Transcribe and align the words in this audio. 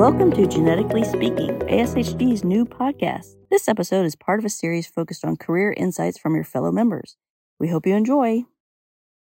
Welcome 0.00 0.32
to 0.32 0.46
Genetically 0.46 1.04
Speaking, 1.04 1.58
ASHG's 1.68 2.42
new 2.42 2.64
podcast. 2.64 3.34
This 3.50 3.68
episode 3.68 4.06
is 4.06 4.16
part 4.16 4.38
of 4.38 4.46
a 4.46 4.48
series 4.48 4.86
focused 4.86 5.26
on 5.26 5.36
career 5.36 5.74
insights 5.76 6.18
from 6.18 6.34
your 6.34 6.42
fellow 6.42 6.72
members. 6.72 7.18
We 7.58 7.68
hope 7.68 7.86
you 7.86 7.94
enjoy. 7.94 8.46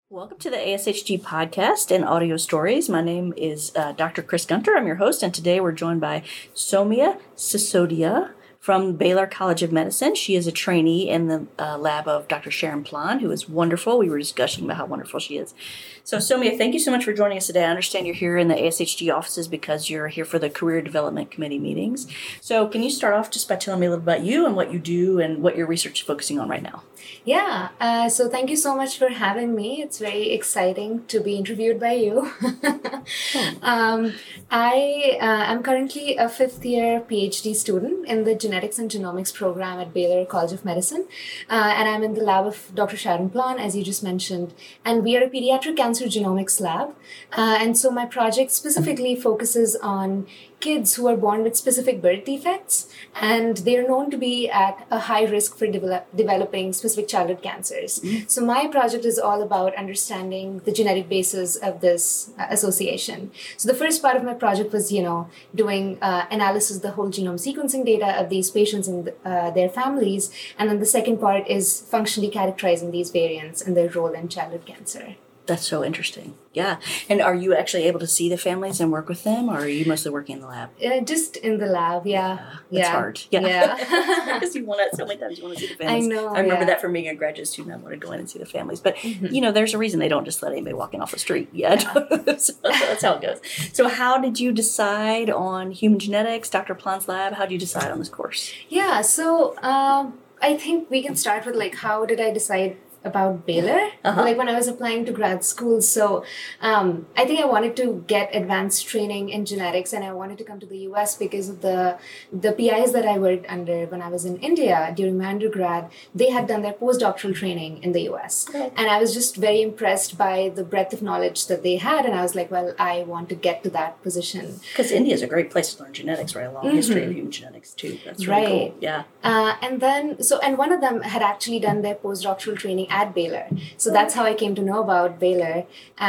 Welcome 0.10 0.40
to 0.40 0.50
the 0.50 0.58
ASHD 0.58 1.22
podcast 1.22 1.90
and 1.90 2.04
audio 2.04 2.36
stories. 2.36 2.90
My 2.90 3.00
name 3.00 3.34
is 3.38 3.72
uh, 3.78 3.94
Dr. 3.94 4.22
Chris 4.22 4.46
Gunter. 4.46 4.76
I'm 4.76 4.86
your 4.86 4.98
host, 4.98 5.24
and 5.24 5.34
today 5.34 5.62
we're 5.62 5.72
joined 5.72 6.02
by 6.02 6.24
Somia 6.54 7.18
Sisodia 7.38 8.32
from 8.68 8.98
Baylor 8.98 9.26
College 9.28 9.64
of 9.64 9.72
Medicine. 9.72 10.14
She 10.14 10.36
is 10.36 10.46
a 10.46 10.52
trainee 10.52 11.10
in 11.10 11.30
the 11.30 11.48
uh, 11.58 11.78
lab 11.78 12.06
of 12.06 12.28
Dr. 12.28 12.52
Sharon 12.52 12.84
Plon, 12.84 13.20
who 13.20 13.32
is 13.32 13.48
wonderful. 13.48 13.98
We 13.98 14.10
were 14.10 14.20
just 14.20 14.36
discussing 14.36 14.66
about 14.66 14.76
how 14.76 14.86
wonderful 14.86 15.22
she 15.22 15.38
is. 15.38 15.56
So, 16.04 16.18
Soumya, 16.18 16.58
thank 16.58 16.74
you 16.74 16.80
so 16.82 16.92
much 16.92 17.06
for 17.06 17.14
joining 17.14 17.38
us 17.38 17.48
today. 17.48 17.64
I 17.64 17.70
understand 17.70 18.08
you're 18.08 18.16
here 18.16 18.36
in 18.36 18.50
the 18.50 18.56
ASHG 18.56 19.14
offices 19.14 19.48
because 19.48 19.90
you're 19.90 20.10
here 20.10 20.26
for 20.26 20.38
the 20.38 20.50
Career 20.50 20.82
Development 20.82 21.32
Committee 21.32 21.60
meetings. 21.60 22.08
So, 22.42 22.68
can 22.68 22.84
you 22.84 22.90
start 22.90 23.14
off 23.14 23.32
just 23.32 23.48
by 23.48 23.56
telling 23.56 23.80
me 23.80 23.88
a 23.88 23.90
little 23.90 24.04
about 24.04 24.24
you 24.24 24.46
and 24.46 24.54
what 24.54 24.74
you 24.74 24.80
do 24.80 25.22
and 25.22 25.42
what 25.42 25.56
your 25.56 25.66
research 25.66 26.02
is 26.02 26.06
focusing 26.06 26.38
on 26.38 26.50
right 26.50 26.64
now? 26.64 26.84
Yeah, 27.24 27.70
uh, 27.80 28.10
so 28.10 28.30
thank 28.30 28.50
you 28.50 28.56
so 28.56 28.76
much 28.76 28.98
for 28.98 29.10
having 29.10 29.54
me. 29.54 29.82
It's 29.82 30.00
very 30.00 30.32
exciting 30.32 31.06
to 31.08 31.20
be 31.20 31.36
interviewed 31.36 31.80
by 31.80 31.94
you. 31.94 32.32
um, 33.62 34.14
I 34.50 35.18
uh, 35.20 35.52
am 35.52 35.62
currently 35.62 36.16
a 36.16 36.30
fifth 36.30 36.66
year 36.66 37.02
PhD 37.02 37.54
student 37.54 38.08
in 38.08 38.24
the 38.24 38.34
Genetics 38.58 38.80
and 38.80 38.90
Genomics 38.90 39.32
program 39.32 39.80
at 39.80 39.94
Baylor 39.94 40.26
College 40.26 40.52
of 40.52 40.66
Medicine. 40.66 41.06
Uh, 41.48 41.74
and 41.78 41.88
I'm 41.88 42.02
in 42.02 42.16
the 42.16 42.24
lab 42.24 42.48
of 42.48 42.72
Dr. 42.74 42.98
Sharon 42.98 43.30
Plon, 43.30 43.60
as 43.60 43.76
you 43.76 43.84
just 43.84 44.02
mentioned. 44.02 44.56
And 44.84 45.04
we 45.04 45.16
are 45.16 45.24
a 45.24 45.30
pediatric 45.30 45.78
cancer 45.78 46.06
genomics 46.06 46.60
lab. 46.60 46.96
Uh, 47.34 47.58
and 47.62 47.78
so 47.78 47.92
my 47.92 48.08
project 48.08 48.50
specifically 48.50 49.16
focuses 49.16 49.76
on 49.76 50.26
kids 50.60 50.96
who 50.96 51.08
are 51.08 51.16
born 51.16 51.44
with 51.44 51.56
specific 51.56 52.02
birth 52.02 52.26
defects, 52.26 52.88
and 53.16 53.58
they're 53.58 53.88
known 53.88 54.10
to 54.10 54.18
be 54.18 54.50
at 54.50 54.86
a 54.90 55.00
high 55.00 55.26
risk 55.26 55.58
for 55.58 55.68
develop, 55.68 56.08
developing 56.16 56.74
specific 56.74 57.08
childhood 57.08 57.42
cancers. 57.42 58.00
Mm-hmm. 58.00 58.28
So, 58.28 58.46
my 58.46 58.68
project 58.68 59.06
is 59.06 59.20
all 59.20 59.42
about 59.42 59.76
understanding 59.76 60.60
the 60.66 60.72
genetic 60.72 61.08
basis 61.10 61.56
of 61.56 61.82
this 61.82 62.32
uh, 62.40 62.48
association. 62.50 63.32
So, 63.58 63.68
the 63.68 63.78
first 63.78 64.02
part 64.02 64.16
of 64.16 64.24
my 64.24 64.34
project 64.34 64.74
was, 64.74 64.92
you 64.92 65.04
know, 65.04 65.30
doing 65.54 65.98
uh, 66.02 66.26
analysis 66.32 66.78
of 66.78 66.82
the 66.82 66.92
whole 66.92 67.10
genome 67.10 67.40
sequencing 67.48 67.86
data 67.86 68.20
of 68.20 68.30
these 68.30 68.50
patients 68.50 68.88
and 68.88 69.14
uh, 69.26 69.52
their 69.52 69.70
families, 69.70 70.32
and 70.58 70.70
then 70.70 70.80
the 70.80 70.86
second 70.86 71.20
part 71.20 71.48
is 71.48 71.82
functionally 71.82 72.30
characterizing 72.30 72.92
these 72.92 73.12
variants 73.12 73.62
and 73.62 73.78
their 73.78 73.90
role 73.90 74.14
in 74.14 74.28
childhood 74.28 74.66
cancer. 74.66 75.16
That's 75.48 75.66
so 75.66 75.84
interesting. 75.84 76.36
Yeah. 76.54 76.80
And 77.08 77.22
are 77.22 77.34
you 77.34 77.56
actually 77.56 77.84
able 77.84 78.02
to 78.02 78.08
see 78.08 78.30
the 78.30 78.38
families 78.38 78.82
and 78.82 78.92
work 78.92 79.08
with 79.08 79.24
them, 79.24 79.48
or 79.48 79.60
are 79.60 79.68
you 79.68 79.86
mostly 79.86 80.12
working 80.12 80.36
in 80.36 80.42
the 80.42 80.48
lab? 80.48 80.70
Uh, 80.84 81.00
just 81.00 81.38
in 81.38 81.58
the 81.58 81.68
lab, 81.68 82.06
yeah. 82.06 82.36
yeah 82.70 82.80
it's 82.80 82.88
yeah. 82.88 82.92
hard. 82.92 83.22
Yeah. 83.32 83.48
yeah. 83.48 84.34
Because 84.40 84.56
you 84.56 84.66
want 84.66 84.92
to, 84.92 84.98
so 84.98 85.06
many 85.06 85.20
times 85.20 85.38
you 85.38 85.46
want 85.46 85.58
to 85.58 85.64
see 85.64 85.74
the 85.74 85.78
families. 85.78 86.06
I 86.06 86.08
know. 86.08 86.28
I 86.28 86.42
remember 86.42 86.62
yeah. 86.62 86.66
that 86.66 86.82
from 86.82 86.94
being 86.94 87.08
a 87.08 87.16
graduate 87.16 87.48
student. 87.48 87.76
I 87.76 87.78
wanted 87.78 88.02
to 88.02 88.06
go 88.06 88.12
in 88.12 88.20
and 88.20 88.30
see 88.30 88.40
the 88.40 88.46
families. 88.46 88.82
But, 88.82 88.98
mm-hmm. 88.98 89.28
you 89.28 89.40
know, 89.40 89.52
there's 89.52 89.74
a 89.74 89.78
reason 89.78 90.00
they 90.00 90.10
don't 90.10 90.26
just 90.26 90.44
let 90.44 90.52
anybody 90.52 90.74
walking 90.74 91.02
off 91.02 91.12
the 91.12 91.20
street. 91.20 91.48
Yeah. 91.54 91.78
so 92.38 92.54
that's 92.62 93.04
how 93.04 93.14
it 93.14 93.22
goes. 93.22 93.40
So, 93.72 93.88
how 93.88 94.20
did 94.20 94.40
you 94.40 94.52
decide 94.52 95.30
on 95.30 95.72
human 95.72 96.00
genetics, 96.00 96.50
Dr. 96.50 96.76
Plon's 96.76 97.08
lab? 97.08 97.34
How 97.34 97.44
did 97.46 97.54
you 97.54 97.60
decide 97.60 97.90
on 97.90 98.00
this 98.00 98.10
course? 98.10 98.52
Yeah. 98.68 99.02
So, 99.02 99.56
um, 99.64 100.20
I 100.42 100.56
think 100.56 100.90
we 100.90 101.02
can 101.02 101.16
start 101.16 101.46
with 101.46 101.56
like, 101.56 101.76
how 101.76 102.06
did 102.06 102.20
I 102.20 102.32
decide 102.32 102.78
about 103.08 103.46
Baylor, 103.46 103.90
uh-huh. 104.04 104.22
like 104.22 104.38
when 104.38 104.50
I 104.50 104.56
was 104.56 104.68
applying 104.68 105.06
to 105.06 105.12
grad 105.12 105.44
school. 105.44 105.82
So 105.82 106.24
um, 106.62 107.08
I 107.16 107.26
think 107.26 107.40
I 107.40 107.46
wanted 107.46 107.76
to 107.78 108.04
get 108.08 108.36
advanced 108.36 108.88
training 108.88 109.30
in 109.30 109.46
genetics, 109.46 109.94
and 109.94 110.04
I 110.04 110.14
wanted 110.14 110.38
to 110.40 110.44
come 110.44 110.60
to 110.60 110.66
the 110.66 110.80
U.S. 110.90 111.16
because 111.16 111.50
of 111.50 111.62
the 111.62 111.98
the 112.32 112.52
PIs 112.52 112.94
that 112.94 113.06
I 113.06 113.18
worked 113.18 113.46
under 113.50 113.86
when 113.86 114.02
I 114.02 114.10
was 114.10 114.26
in 114.26 114.38
India 114.38 114.94
during 114.96 115.18
my 115.18 115.28
undergrad. 115.28 115.90
They 116.14 116.30
had 116.30 116.48
done 116.48 116.62
their 116.62 116.74
postdoctoral 116.74 117.36
training 117.36 117.82
in 117.84 117.92
the 117.94 118.04
U.S., 118.12 118.46
okay. 118.50 118.72
and 118.76 118.90
I 118.90 119.00
was 119.00 119.14
just 119.14 119.38
very 119.38 119.62
impressed 119.62 120.18
by 120.18 120.52
the 120.54 120.64
breadth 120.64 120.94
of 120.94 121.02
knowledge 121.02 121.48
that 121.48 121.64
they 121.64 121.78
had, 121.78 122.06
and 122.06 122.14
I 122.14 122.22
was 122.22 122.36
like, 122.36 122.52
well, 122.52 122.74
I 122.78 123.04
want 123.04 123.30
to 123.30 123.36
get 123.36 123.64
to 123.64 123.70
that 123.72 124.02
position. 124.04 124.60
Because 124.72 124.92
India 124.92 125.14
is 125.14 125.22
a 125.22 125.28
great 125.28 125.50
place 125.52 125.74
to 125.74 125.84
learn 125.84 125.94
genetics, 125.94 126.36
right? 126.36 126.48
A 126.48 126.52
long 126.52 126.66
mm-hmm. 126.66 126.76
history 126.76 127.04
of 127.04 127.12
human 127.12 127.32
genetics 127.32 127.74
too. 127.74 127.98
That's 128.06 128.28
really 128.28 128.42
right. 128.42 128.72
cool. 128.72 128.78
Yeah. 128.82 129.04
Uh, 129.24 129.56
and 129.62 129.80
then 129.82 130.22
so 130.22 130.40
and 130.40 130.58
one 130.58 130.72
of 130.72 130.82
them 130.82 131.02
had 131.02 131.22
actually 131.22 131.60
done 131.60 131.82
their 131.82 131.96
postdoctoral 131.96 132.58
training 132.58 132.90
at 133.02 133.14
Baylor. 133.18 133.46
So 133.84 133.92
that's 133.98 134.16
how 134.18 134.26
I 134.32 134.34
came 134.42 134.56
to 134.60 134.68
know 134.70 134.82
about 134.88 135.20
Baylor. 135.26 135.58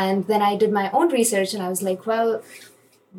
And 0.02 0.26
then 0.26 0.42
I 0.50 0.56
did 0.62 0.72
my 0.72 0.90
own 0.90 1.08
research 1.20 1.54
and 1.54 1.62
I 1.62 1.68
was 1.74 1.82
like, 1.88 2.06
well, 2.10 2.42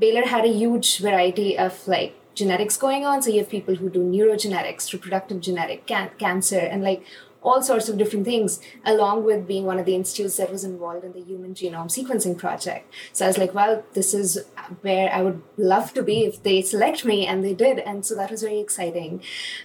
Baylor 0.04 0.26
had 0.36 0.46
a 0.46 0.54
huge 0.62 0.90
variety 1.10 1.58
of 1.68 1.88
like 1.96 2.16
genetics 2.42 2.78
going 2.86 3.06
on. 3.06 3.22
So 3.22 3.30
you 3.30 3.40
have 3.40 3.50
people 3.58 3.76
who 3.76 3.90
do 3.90 4.04
neurogenetics, 4.16 4.94
reproductive 4.94 5.42
genetic, 5.50 5.86
can- 5.86 6.16
cancer, 6.18 6.60
and 6.60 6.84
like 6.92 7.04
all 7.42 7.62
sorts 7.62 7.88
of 7.90 7.98
different 7.98 8.26
things, 8.26 8.60
along 8.86 9.24
with 9.24 9.48
being 9.48 9.66
one 9.66 9.80
of 9.80 9.86
the 9.86 9.96
institutes 9.96 10.36
that 10.38 10.52
was 10.52 10.64
involved 10.64 11.06
in 11.06 11.14
the 11.14 11.22
Human 11.22 11.54
Genome 11.54 11.92
Sequencing 11.98 12.38
Project. 12.38 12.94
So 13.14 13.26
I 13.26 13.30
was 13.30 13.38
like, 13.38 13.54
well, 13.54 13.84
this 13.94 14.14
is 14.14 14.44
where 14.82 15.10
I 15.18 15.22
would 15.22 15.42
love 15.74 15.94
to 15.94 16.04
be 16.04 16.18
if 16.26 16.44
they 16.44 16.62
select 16.62 17.06
me, 17.06 17.26
and 17.26 17.44
they 17.46 17.54
did. 17.54 17.80
And 17.80 18.06
so 18.06 18.16
that 18.16 18.30
was 18.32 18.42
very 18.44 18.60
exciting. 18.60 19.22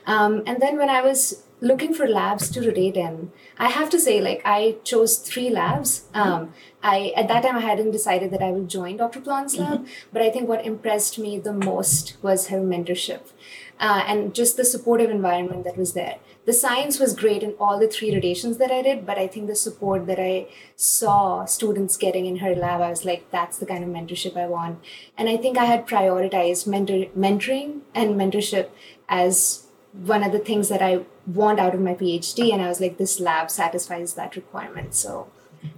Um, 0.07 0.43
and 0.47 0.63
then 0.63 0.79
when 0.79 0.89
I 0.89 1.03
was 1.03 1.43
looking 1.65 1.95
for 1.95 2.07
labs 2.07 2.51
to 2.51 2.61
rotate 2.61 2.97
in, 2.97 3.33
I 3.59 3.71
have 3.71 3.91
to 3.91 3.99
say, 3.99 4.21
like, 4.21 4.43
I 4.45 4.77
chose 4.85 5.17
three 5.17 5.51
labs. 5.51 6.05
Um, 6.13 6.53
I 6.83 7.13
at 7.17 7.29
that 7.29 7.43
time 7.43 7.57
I 7.57 7.61
hadn't 7.61 7.93
decided 7.93 8.31
that 8.33 8.43
I 8.43 8.51
would 8.51 8.69
join 8.69 8.99
Dr. 8.99 9.21
Plon's 9.21 9.57
lab, 9.57 9.81
mm-hmm. 9.81 10.09
but 10.13 10.23
I 10.23 10.31
think 10.31 10.49
what 10.49 10.67
impressed 10.67 11.19
me 11.19 11.39
the 11.39 11.53
most 11.53 12.17
was 12.23 12.49
her 12.49 12.59
mentorship. 12.59 13.33
Uh, 13.81 14.05
and 14.07 14.35
just 14.35 14.57
the 14.57 14.65
supportive 14.65 15.11
environment 15.11 15.65
that 15.65 15.77
was 15.77 15.95
there. 15.95 16.19
The 16.45 16.53
science 16.53 17.01
was 17.01 17.15
great 17.15 17.43
in 17.43 17.55
all 17.59 17.79
the 17.81 17.89
three 17.89 18.15
rotations 18.15 18.59
that 18.59 18.71
I 18.71 18.83
did, 18.83 19.05
but 19.07 19.19
I 19.19 19.27
think 19.27 19.47
the 19.47 19.57
support 19.57 20.07
that 20.07 20.21
I 20.21 20.47
saw 20.77 21.45
students 21.47 21.97
getting 21.97 22.27
in 22.27 22.37
her 22.37 22.55
lab, 22.55 22.83
I 22.83 22.91
was 22.91 23.05
like, 23.05 23.31
that's 23.31 23.59
the 23.59 23.67
kind 23.67 23.83
of 23.83 23.91
mentorship 23.91 24.37
I 24.37 24.47
want. 24.47 24.79
And 25.17 25.29
I 25.29 25.39
think 25.39 25.59
I 25.59 25.65
had 25.65 25.89
prioritized 25.89 26.67
mentor- 26.67 27.11
mentoring 27.19 27.81
and 27.95 28.15
mentorship 28.15 28.69
as 29.09 29.64
one 30.03 30.23
of 30.25 30.33
the 30.33 30.39
things 30.39 30.69
that 30.69 30.83
I 30.83 31.05
want 31.27 31.61
out 31.61 31.75
of 31.75 31.81
my 31.81 31.95
PhD. 31.95 32.53
And 32.53 32.61
I 32.61 32.69
was 32.69 32.81
like, 32.81 32.99
this 32.99 33.21
lab 33.21 33.51
satisfies 33.51 34.15
that 34.15 34.37
requirement. 34.37 34.95
So 34.95 35.29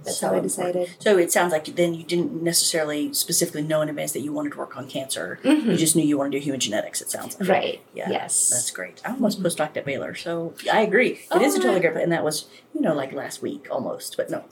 that's 0.03 0.19
so 0.19 0.29
how 0.29 0.35
I 0.35 0.39
decided. 0.39 0.89
So 0.99 1.17
it 1.17 1.31
sounds 1.31 1.51
like 1.51 1.65
then 1.65 1.93
you 1.93 2.03
didn't 2.03 2.41
necessarily 2.41 3.13
specifically 3.13 3.61
know 3.61 3.81
in 3.81 3.89
advance 3.89 4.11
that 4.13 4.21
you 4.21 4.33
wanted 4.33 4.53
to 4.53 4.57
work 4.57 4.75
on 4.75 4.87
cancer. 4.87 5.39
Mm-hmm. 5.43 5.71
You 5.71 5.77
just 5.77 5.95
knew 5.95 6.05
you 6.05 6.17
wanted 6.17 6.31
to 6.31 6.39
do 6.39 6.43
human 6.43 6.59
genetics. 6.59 7.01
It 7.01 7.09
sounds 7.09 7.39
like 7.39 7.49
right. 7.49 7.81
Yeah. 7.93 8.09
Yes. 8.09 8.49
That's 8.49 8.71
great. 8.71 9.01
I 9.05 9.11
almost 9.11 9.39
mm-hmm. 9.41 9.47
postdoced 9.47 9.77
at 9.77 9.85
Baylor, 9.85 10.15
so 10.15 10.53
I 10.71 10.81
agree. 10.81 11.11
It 11.11 11.27
oh, 11.31 11.41
is 11.41 11.55
a 11.55 11.59
totally 11.59 11.79
great, 11.79 11.97
and 11.97 12.11
that 12.11 12.23
was 12.23 12.45
you 12.73 12.81
know 12.81 12.93
like 12.93 13.13
last 13.13 13.41
week 13.41 13.67
almost, 13.71 14.17
but 14.17 14.29
no. 14.29 14.43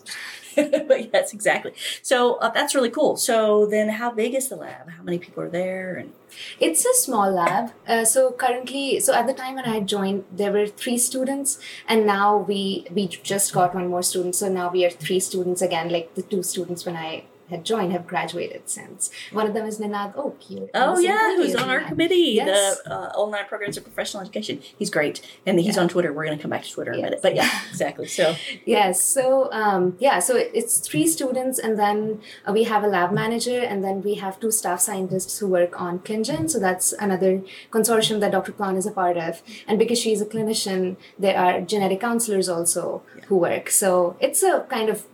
but 0.88 1.13
yes, 1.13 1.33
exactly. 1.33 1.73
So 2.01 2.35
uh, 2.35 2.49
that's 2.49 2.73
really 2.75 2.89
cool. 2.89 3.17
So 3.17 3.66
then, 3.66 3.89
how 3.89 4.11
big 4.11 4.33
is 4.33 4.49
the 4.49 4.55
lab? 4.55 4.89
How 4.89 5.03
many 5.03 5.19
people 5.19 5.43
are 5.43 5.49
there? 5.49 5.95
And 5.95 6.13
it's 6.59 6.85
a 6.85 6.93
small 6.93 7.31
lab. 7.31 7.71
Uh, 7.88 8.05
so 8.05 8.31
currently, 8.31 8.99
so 8.99 9.13
at 9.13 9.27
the 9.27 9.33
time 9.33 9.55
when 9.55 9.66
I 9.66 9.79
joined, 9.81 10.25
there 10.31 10.51
were 10.51 10.67
three 10.67 10.97
students, 10.97 11.59
and 11.88 12.05
now 12.05 12.38
we 12.38 12.88
we 12.91 13.07
just 13.07 13.53
got 13.53 13.75
one 13.75 13.88
more 13.88 14.03
student. 14.03 14.35
So 14.35 14.49
now 14.49 14.71
we 14.71 14.85
are 14.85 14.89
three 14.89 15.19
students 15.19 15.61
again, 15.61 15.89
like 15.89 16.16
the 16.16 16.23
two 16.23 16.43
students 16.43 16.85
when 16.85 16.95
I 16.95 17.25
had 17.50 17.63
joined 17.63 17.91
have 17.91 18.07
graduated 18.07 18.69
since. 18.69 19.11
One 19.31 19.47
of 19.47 19.53
them 19.53 19.66
is 19.66 19.79
Ninad 19.79 20.16
Oak. 20.16 20.39
Oh 20.73 21.00
yeah, 21.00 21.35
who's 21.35 21.56
on 21.56 21.69
our 21.69 21.81
committee, 21.81 22.33
yes. 22.35 22.81
the 22.81 22.94
uh, 22.94 23.07
online 23.09 23.45
programs 23.45 23.78
of 23.78 23.83
professional 23.83 24.22
education. 24.22 24.61
He's 24.78 24.89
great, 24.89 25.22
and 25.45 25.59
he's 25.59 25.75
yeah. 25.75 25.84
on 25.84 25.89
Twitter. 25.89 26.11
We're 26.11 26.25
going 26.25 26.38
to 26.38 26.41
come 26.41 26.51
back 26.51 26.63
to 26.63 26.72
Twitter 26.72 26.91
in 26.91 27.00
yes. 27.00 27.03
a 27.03 27.09
minute, 27.09 27.22
but 27.22 27.35
yeah, 27.35 27.50
exactly. 27.69 28.08
So 28.08 28.35
yes, 28.66 29.02
so 29.03 29.52
um, 29.52 29.96
yeah, 29.99 30.19
so 30.19 30.35
it's 30.35 30.79
three 30.79 31.08
students, 31.08 31.59
and 31.59 31.79
then 31.79 32.22
uh, 32.47 32.53
we 32.53 32.64
have 32.64 32.84
a 32.84 32.87
lab 32.87 33.11
manager, 33.11 33.59
and 33.59 33.84
then 33.84 34.02
we 34.02 34.16
have 34.16 34.40
two 34.40 34.52
staff 34.52 34.81
scientists 34.81 35.40
who 35.40 35.47
work 35.47 35.79
on 35.79 35.99
ClinGen. 35.99 36.49
So 36.49 36.59
that's 36.59 36.93
another 36.93 37.41
consortium 37.72 38.19
that 38.19 38.31
Dr. 38.31 38.52
Plon 38.52 38.75
is 38.75 38.85
a 38.85 38.91
part 38.91 39.17
of, 39.17 39.41
and 39.67 39.79
because 39.79 39.99
she's 39.99 40.22
a 40.22 40.25
clinician, 40.25 40.97
there 41.17 41.37
are 41.37 41.61
genetic 41.61 42.02
counselors 42.02 42.49
also 42.49 43.03
yeah. 43.16 43.25
who 43.25 43.37
work. 43.37 43.69
So 43.69 44.17
it's 44.19 44.43
a 44.43 44.66
kind 44.69 44.90
of 44.90 45.05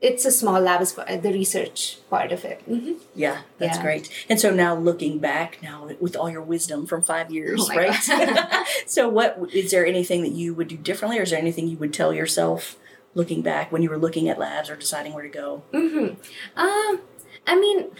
it's 0.00 0.24
a 0.24 0.30
small 0.30 0.60
lab 0.60 0.80
as 0.80 0.94
the 0.94 1.32
research 1.32 1.98
part 2.08 2.32
of 2.32 2.44
it. 2.44 2.62
Mm-hmm. 2.68 2.94
Yeah, 3.14 3.42
that's 3.58 3.76
yeah. 3.76 3.82
great. 3.82 4.26
And 4.28 4.40
so 4.40 4.50
now 4.50 4.74
looking 4.74 5.18
back, 5.18 5.62
now 5.62 5.90
with 6.00 6.16
all 6.16 6.30
your 6.30 6.42
wisdom 6.42 6.86
from 6.86 7.02
five 7.02 7.30
years, 7.30 7.68
oh 7.70 7.76
right? 7.76 7.94
so, 8.86 9.08
what 9.08 9.38
is 9.52 9.70
there 9.70 9.84
anything 9.84 10.22
that 10.22 10.32
you 10.32 10.54
would 10.54 10.68
do 10.68 10.76
differently, 10.76 11.18
or 11.18 11.22
is 11.22 11.30
there 11.30 11.38
anything 11.38 11.68
you 11.68 11.76
would 11.76 11.92
tell 11.92 12.14
yourself 12.14 12.76
looking 13.14 13.42
back 13.42 13.70
when 13.70 13.82
you 13.82 13.90
were 13.90 13.98
looking 13.98 14.28
at 14.28 14.38
labs 14.38 14.70
or 14.70 14.76
deciding 14.76 15.12
where 15.12 15.24
to 15.24 15.28
go? 15.28 15.62
Mm-hmm. 15.72 16.14
Um, 16.58 17.00
I 17.46 17.60
mean, 17.60 17.90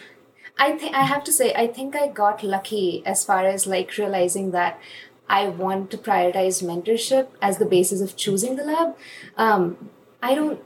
I 0.58 0.72
think 0.72 0.94
I 0.94 1.04
have 1.04 1.22
to 1.24 1.32
say, 1.32 1.52
I 1.54 1.66
think 1.66 1.94
I 1.94 2.08
got 2.08 2.42
lucky 2.42 3.02
as 3.04 3.24
far 3.24 3.44
as 3.44 3.66
like 3.66 3.96
realizing 3.98 4.52
that 4.52 4.80
I 5.28 5.48
want 5.48 5.90
to 5.90 5.98
prioritize 5.98 6.62
mentorship 6.62 7.28
as 7.42 7.58
the 7.58 7.66
basis 7.66 8.00
of 8.00 8.16
choosing 8.16 8.56
the 8.56 8.64
lab. 8.64 8.96
Um, 9.36 9.90
I 10.22 10.34
don't. 10.34 10.60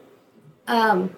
Um, 0.67 1.17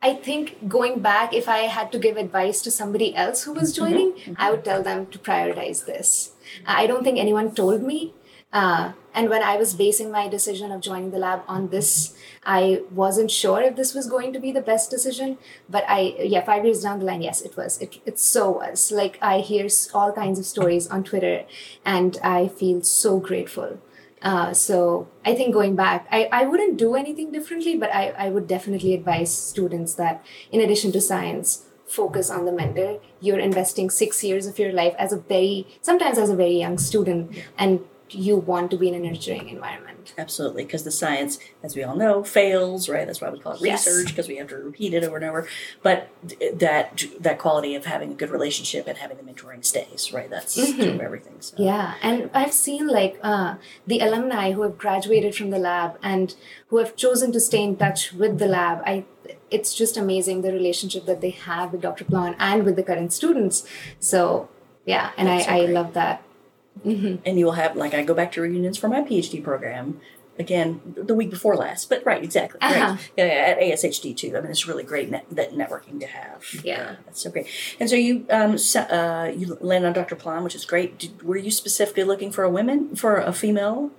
I 0.00 0.14
think 0.14 0.68
going 0.68 1.00
back, 1.00 1.34
if 1.34 1.48
I 1.48 1.58
had 1.76 1.90
to 1.90 1.98
give 1.98 2.16
advice 2.16 2.62
to 2.62 2.70
somebody 2.70 3.16
else 3.16 3.42
who 3.42 3.52
was 3.52 3.74
joining, 3.74 4.12
mm-hmm. 4.12 4.34
I 4.36 4.50
would 4.50 4.64
tell 4.64 4.82
them 4.82 5.06
to 5.06 5.18
prioritize 5.18 5.86
this. 5.86 6.32
I 6.66 6.86
don't 6.86 7.02
think 7.02 7.18
anyone 7.18 7.54
told 7.54 7.82
me. 7.82 8.14
Uh, 8.52 8.92
and 9.12 9.28
when 9.28 9.42
I 9.42 9.56
was 9.56 9.74
basing 9.74 10.10
my 10.12 10.28
decision 10.28 10.70
of 10.70 10.80
joining 10.80 11.10
the 11.10 11.18
lab 11.18 11.42
on 11.48 11.68
this, 11.68 12.16
I 12.44 12.82
wasn't 12.92 13.30
sure 13.30 13.60
if 13.60 13.74
this 13.74 13.92
was 13.92 14.06
going 14.06 14.32
to 14.32 14.38
be 14.38 14.52
the 14.52 14.60
best 14.60 14.88
decision. 14.90 15.36
But 15.68 15.84
I, 15.88 16.14
yeah, 16.20 16.44
five 16.44 16.64
years 16.64 16.82
down 16.82 17.00
the 17.00 17.04
line, 17.04 17.20
yes, 17.20 17.42
it 17.42 17.56
was. 17.56 17.78
It, 17.80 17.98
it 18.06 18.18
so 18.20 18.50
was. 18.50 18.92
Like 18.92 19.18
I 19.20 19.40
hear 19.40 19.66
all 19.92 20.12
kinds 20.12 20.38
of 20.38 20.46
stories 20.46 20.86
on 20.86 21.02
Twitter, 21.02 21.44
and 21.84 22.16
I 22.22 22.46
feel 22.46 22.82
so 22.82 23.18
grateful 23.18 23.80
uh, 24.22 24.52
so 24.52 25.08
I 25.24 25.34
think 25.34 25.54
going 25.54 25.76
back, 25.76 26.06
I, 26.10 26.28
I 26.32 26.44
wouldn't 26.44 26.76
do 26.76 26.94
anything 26.94 27.32
differently, 27.32 27.76
but 27.76 27.94
I, 27.94 28.10
I 28.10 28.30
would 28.30 28.46
definitely 28.46 28.94
advise 28.94 29.32
students 29.34 29.94
that 29.94 30.24
in 30.50 30.60
addition 30.60 30.92
to 30.92 31.00
science, 31.00 31.64
focus 31.86 32.30
on 32.30 32.44
the 32.44 32.52
mentor. 32.52 33.00
You're 33.20 33.38
investing 33.38 33.90
six 33.90 34.22
years 34.22 34.46
of 34.46 34.58
your 34.58 34.72
life 34.72 34.94
as 34.98 35.12
a 35.12 35.18
very, 35.18 35.66
sometimes 35.82 36.18
as 36.18 36.30
a 36.30 36.36
very 36.36 36.58
young 36.58 36.78
student, 36.78 37.36
and 37.56 37.80
you 38.10 38.36
want 38.36 38.70
to 38.70 38.76
be 38.76 38.88
in 38.88 38.94
a 38.94 38.98
nurturing 38.98 39.48
environment. 39.48 40.14
Absolutely, 40.16 40.64
because 40.64 40.84
the 40.84 40.90
science, 40.90 41.38
as 41.62 41.76
we 41.76 41.82
all 41.82 41.96
know, 41.96 42.24
fails, 42.24 42.88
right? 42.88 43.06
That's 43.06 43.20
why 43.20 43.30
we 43.30 43.38
call 43.38 43.52
it 43.52 43.60
yes. 43.60 43.86
research 43.86 44.08
because 44.08 44.28
we 44.28 44.36
have 44.36 44.48
to 44.48 44.56
repeat 44.56 44.94
it 44.94 45.04
over 45.04 45.16
and 45.16 45.24
over. 45.24 45.48
But 45.82 46.08
that 46.54 47.04
that 47.20 47.38
quality 47.38 47.74
of 47.74 47.84
having 47.84 48.12
a 48.12 48.14
good 48.14 48.30
relationship 48.30 48.86
and 48.86 48.98
having 48.98 49.16
the 49.16 49.22
mentoring 49.22 49.64
stays, 49.64 50.12
right? 50.12 50.30
That's 50.30 50.56
mm-hmm. 50.56 50.80
true 50.80 50.92
of 50.92 51.00
everything. 51.00 51.36
So. 51.40 51.56
Yeah, 51.58 51.94
and 52.02 52.30
I've 52.34 52.52
seen 52.52 52.86
like 52.86 53.18
uh, 53.22 53.56
the 53.86 54.00
alumni 54.00 54.52
who 54.52 54.62
have 54.62 54.78
graduated 54.78 55.34
from 55.34 55.50
the 55.50 55.58
lab 55.58 55.98
and 56.02 56.34
who 56.68 56.78
have 56.78 56.96
chosen 56.96 57.32
to 57.32 57.40
stay 57.40 57.62
in 57.62 57.76
touch 57.76 58.12
with 58.12 58.38
the 58.38 58.46
lab. 58.46 58.82
I 58.86 59.04
it's 59.50 59.74
just 59.74 59.96
amazing 59.96 60.42
the 60.42 60.52
relationship 60.52 61.06
that 61.06 61.20
they 61.20 61.30
have 61.30 61.72
with 61.72 61.82
Dr. 61.82 62.04
Plon 62.04 62.34
and 62.38 62.64
with 62.64 62.76
the 62.76 62.82
current 62.82 63.12
students. 63.12 63.66
So 64.00 64.48
yeah, 64.84 65.10
and 65.16 65.28
I, 65.28 65.42
so 65.42 65.50
I 65.50 65.60
love 65.66 65.92
that. 65.94 66.22
Mm-hmm. 66.84 67.22
And 67.24 67.38
you 67.38 67.44
will 67.44 67.52
have, 67.52 67.76
like, 67.76 67.94
I 67.94 68.02
go 68.02 68.14
back 68.14 68.32
to 68.32 68.42
reunions 68.42 68.78
for 68.78 68.88
my 68.88 69.02
PhD 69.02 69.42
program 69.42 70.00
again 70.38 70.80
the 70.96 71.14
week 71.14 71.30
before 71.30 71.56
last. 71.56 71.88
But 71.88 72.04
right, 72.06 72.22
exactly. 72.22 72.60
Uh-huh. 72.60 72.92
Right. 72.92 73.10
Yeah, 73.16 73.26
yeah, 73.26 73.32
at 73.32 73.60
ASHG 73.60 74.16
too. 74.16 74.36
I 74.36 74.40
mean, 74.40 74.50
it's 74.50 74.66
really 74.66 74.84
great 74.84 75.10
net, 75.10 75.26
that 75.30 75.52
networking 75.52 76.00
to 76.00 76.06
have. 76.06 76.44
Yeah. 76.62 76.96
that's 77.04 77.22
so 77.22 77.30
great. 77.30 77.48
And 77.80 77.90
so 77.90 77.96
you 77.96 78.26
um 78.30 78.58
so, 78.58 78.80
uh, 78.80 79.32
you 79.36 79.58
landed 79.60 79.88
on 79.88 79.92
Dr. 79.94 80.16
Plon, 80.16 80.44
which 80.44 80.54
is 80.54 80.64
great. 80.64 80.98
Did, 80.98 81.22
were 81.22 81.36
you 81.36 81.50
specifically 81.50 82.04
looking 82.04 82.30
for 82.30 82.44
a 82.44 82.50
woman 82.50 82.94
for 82.96 83.16
a 83.16 83.32
female 83.32 83.90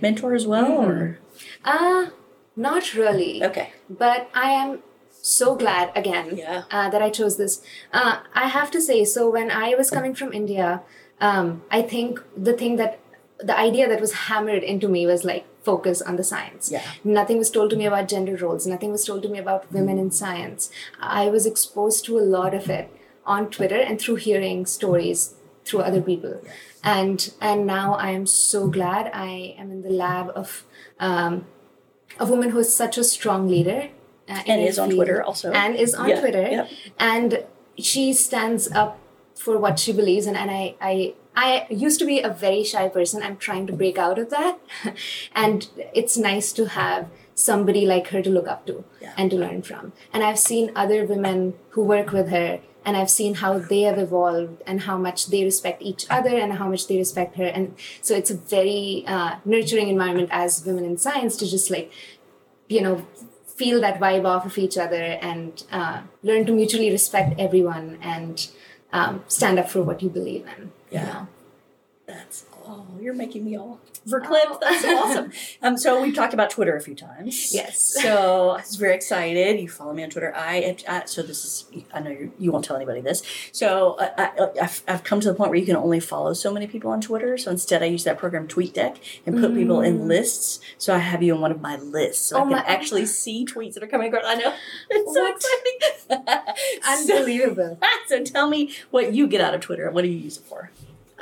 mentor 0.00 0.34
as 0.34 0.46
well, 0.46 0.70
mm-hmm. 0.70 0.90
or? 0.90 1.18
Uh 1.64 2.10
not 2.56 2.94
really. 2.94 3.42
Okay. 3.42 3.72
But 3.88 4.28
I 4.34 4.50
am 4.50 4.80
so 5.10 5.54
glad 5.54 5.92
again 5.96 6.36
yeah. 6.36 6.64
uh, 6.70 6.90
that 6.90 7.00
I 7.00 7.08
chose 7.08 7.36
this. 7.36 7.62
Uh, 7.92 8.20
I 8.34 8.48
have 8.48 8.70
to 8.72 8.80
say, 8.80 9.04
so 9.04 9.30
when 9.30 9.50
I 9.50 9.74
was 9.74 9.88
coming 9.90 10.14
from 10.14 10.32
India, 10.32 10.82
um, 11.22 11.62
I 11.70 11.82
think 11.82 12.20
the 12.36 12.52
thing 12.52 12.76
that 12.76 12.98
the 13.38 13.58
idea 13.58 13.88
that 13.88 14.00
was 14.00 14.12
hammered 14.12 14.62
into 14.62 14.88
me 14.88 15.06
was 15.06 15.24
like 15.24 15.46
focus 15.62 16.02
on 16.02 16.16
the 16.16 16.24
science. 16.24 16.70
Yeah. 16.70 16.82
Nothing 17.04 17.38
was 17.38 17.50
told 17.50 17.70
to 17.70 17.76
me 17.76 17.86
about 17.86 18.08
gender 18.08 18.36
roles. 18.36 18.66
Nothing 18.66 18.90
was 18.90 19.04
told 19.04 19.22
to 19.22 19.28
me 19.28 19.38
about 19.38 19.72
women 19.72 19.98
in 19.98 20.10
science. 20.10 20.70
I 21.00 21.28
was 21.28 21.46
exposed 21.46 22.04
to 22.06 22.18
a 22.18 22.26
lot 22.36 22.54
of 22.54 22.68
it 22.68 22.90
on 23.24 23.50
Twitter 23.50 23.80
and 23.80 24.00
through 24.00 24.16
hearing 24.16 24.66
stories 24.66 25.34
through 25.64 25.80
other 25.80 26.02
people. 26.02 26.40
Yes. 26.42 26.54
And 26.82 27.32
and 27.40 27.66
now 27.66 27.94
I 27.94 28.10
am 28.10 28.26
so 28.26 28.66
glad 28.66 29.08
I 29.14 29.54
am 29.56 29.70
in 29.70 29.82
the 29.82 29.90
lab 29.90 30.30
of 30.34 30.64
um, 30.98 31.46
a 32.18 32.26
woman 32.26 32.50
who 32.50 32.58
is 32.58 32.74
such 32.74 32.98
a 32.98 33.04
strong 33.04 33.48
leader 33.48 33.90
uh, 34.28 34.42
and 34.46 34.60
is 34.60 34.78
on 34.78 34.90
Twitter 34.90 35.22
also 35.22 35.52
and 35.52 35.76
is 35.76 35.94
on 35.94 36.08
yeah. 36.08 36.20
Twitter 36.20 36.48
yeah. 36.50 36.66
and 36.98 37.44
she 37.78 38.12
stands 38.12 38.70
up 38.72 38.98
for 39.34 39.58
what 39.58 39.78
she 39.78 39.92
believes 39.92 40.26
in 40.26 40.36
and 40.36 40.50
I, 40.50 40.74
I 40.80 41.14
I 41.34 41.66
used 41.70 41.98
to 42.00 42.04
be 42.04 42.20
a 42.20 42.28
very 42.28 42.62
shy 42.62 42.88
person. 42.88 43.22
I'm 43.22 43.38
trying 43.38 43.66
to 43.68 43.72
break 43.72 43.96
out 43.96 44.18
of 44.18 44.30
that. 44.30 44.58
and 45.34 45.66
it's 45.94 46.16
nice 46.16 46.52
to 46.52 46.66
have 46.66 47.08
somebody 47.34 47.86
like 47.86 48.08
her 48.08 48.22
to 48.22 48.30
look 48.30 48.46
up 48.46 48.66
to 48.66 48.84
yeah. 49.00 49.14
and 49.16 49.30
to 49.30 49.36
learn 49.36 49.62
from. 49.62 49.92
And 50.12 50.22
I've 50.22 50.38
seen 50.38 50.70
other 50.76 51.06
women 51.06 51.54
who 51.70 51.82
work 51.82 52.12
with 52.12 52.28
her 52.28 52.60
and 52.84 52.96
I've 52.96 53.10
seen 53.10 53.34
how 53.34 53.58
they 53.58 53.82
have 53.82 53.98
evolved 53.98 54.62
and 54.66 54.82
how 54.82 54.98
much 54.98 55.28
they 55.28 55.44
respect 55.44 55.82
each 55.82 56.06
other 56.10 56.36
and 56.36 56.54
how 56.54 56.68
much 56.68 56.88
they 56.88 56.96
respect 56.96 57.36
her. 57.36 57.44
And 57.44 57.76
so 58.00 58.14
it's 58.14 58.30
a 58.30 58.36
very 58.36 59.04
uh, 59.06 59.36
nurturing 59.44 59.88
environment 59.88 60.28
as 60.32 60.64
women 60.66 60.84
in 60.84 60.98
science 60.98 61.36
to 61.36 61.48
just 61.48 61.70
like, 61.70 61.92
you 62.68 62.80
know, 62.80 63.06
feel 63.46 63.80
that 63.80 64.00
vibe 64.00 64.24
off 64.24 64.44
of 64.44 64.58
each 64.58 64.76
other 64.76 65.02
and 65.22 65.64
uh, 65.70 66.02
learn 66.22 66.44
to 66.46 66.52
mutually 66.52 66.90
respect 66.90 67.38
everyone 67.38 67.98
and 68.02 68.48
um, 68.92 69.22
stand 69.28 69.58
up 69.58 69.68
for 69.68 69.82
what 69.82 70.02
you 70.02 70.08
believe 70.08 70.46
in. 70.58 70.72
Yeah. 70.90 71.00
You 71.00 71.12
know? 71.12 71.28
That's 72.06 72.44
oh, 72.66 72.86
you're 73.00 73.14
making 73.14 73.44
me 73.44 73.56
all 73.56 73.80
verklempt. 74.06 74.46
Oh. 74.50 74.58
That's 74.60 74.84
awesome. 74.84 75.32
Um, 75.62 75.78
so 75.78 76.02
we've 76.02 76.14
talked 76.14 76.34
about 76.34 76.50
Twitter 76.50 76.74
a 76.74 76.80
few 76.80 76.94
times. 76.94 77.54
Yes. 77.54 77.78
So 77.80 78.50
I 78.50 78.60
was 78.60 78.76
very 78.76 78.94
excited. 78.94 79.60
You 79.60 79.68
follow 79.68 79.92
me 79.92 80.02
on 80.02 80.10
Twitter. 80.10 80.32
I, 80.34 80.76
I 80.88 81.04
so 81.04 81.22
this 81.22 81.44
is 81.44 81.84
I 81.94 82.00
know 82.00 82.30
you, 82.38 82.50
won't 82.50 82.64
tell 82.64 82.76
anybody 82.76 83.00
this. 83.00 83.22
So 83.52 83.92
uh, 83.94 84.10
I, 84.18 84.60
have 84.60 84.82
I've 84.88 85.04
come 85.04 85.20
to 85.20 85.28
the 85.28 85.34
point 85.34 85.50
where 85.50 85.58
you 85.58 85.66
can 85.66 85.76
only 85.76 86.00
follow 86.00 86.32
so 86.32 86.52
many 86.52 86.66
people 86.66 86.90
on 86.90 87.00
Twitter. 87.00 87.38
So 87.38 87.50
instead, 87.50 87.82
I 87.82 87.86
use 87.86 88.04
that 88.04 88.18
program 88.18 88.48
TweetDeck 88.48 88.98
and 89.24 89.40
put 89.40 89.52
mm. 89.52 89.56
people 89.56 89.80
in 89.82 90.00
mm. 90.00 90.06
lists. 90.06 90.60
So 90.78 90.94
I 90.94 90.98
have 90.98 91.22
you 91.22 91.34
on 91.34 91.40
one 91.40 91.52
of 91.52 91.60
my 91.60 91.76
lists, 91.76 92.26
so 92.26 92.38
oh 92.38 92.44
I 92.44 92.48
can 92.48 92.58
actually 92.66 93.06
see 93.22 93.44
tweets 93.44 93.74
that 93.74 93.82
are 93.82 93.88
coming 93.88 94.08
across. 94.08 94.24
I 94.26 94.34
know 94.34 94.54
it's 94.90 95.14
so 95.14 96.16
exciting. 96.16 97.16
Unbelievable. 97.16 97.78
so, 98.06 98.18
so 98.18 98.24
tell 98.24 98.48
me 98.48 98.74
what 98.90 99.12
you 99.12 99.26
get 99.28 99.40
out 99.40 99.54
of 99.54 99.60
Twitter. 99.60 99.90
What 99.90 100.02
do 100.02 100.08
you 100.08 100.18
use 100.18 100.38
it 100.38 100.44
for? 100.44 100.70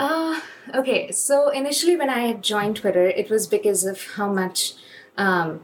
Uh, 0.00 0.40
okay, 0.74 1.12
so 1.12 1.50
initially 1.50 1.96
when 1.96 2.08
I 2.08 2.32
joined 2.32 2.76
Twitter, 2.76 3.06
it 3.06 3.28
was 3.28 3.46
because 3.46 3.84
of 3.84 4.02
how 4.14 4.32
much, 4.32 4.72
um, 5.18 5.60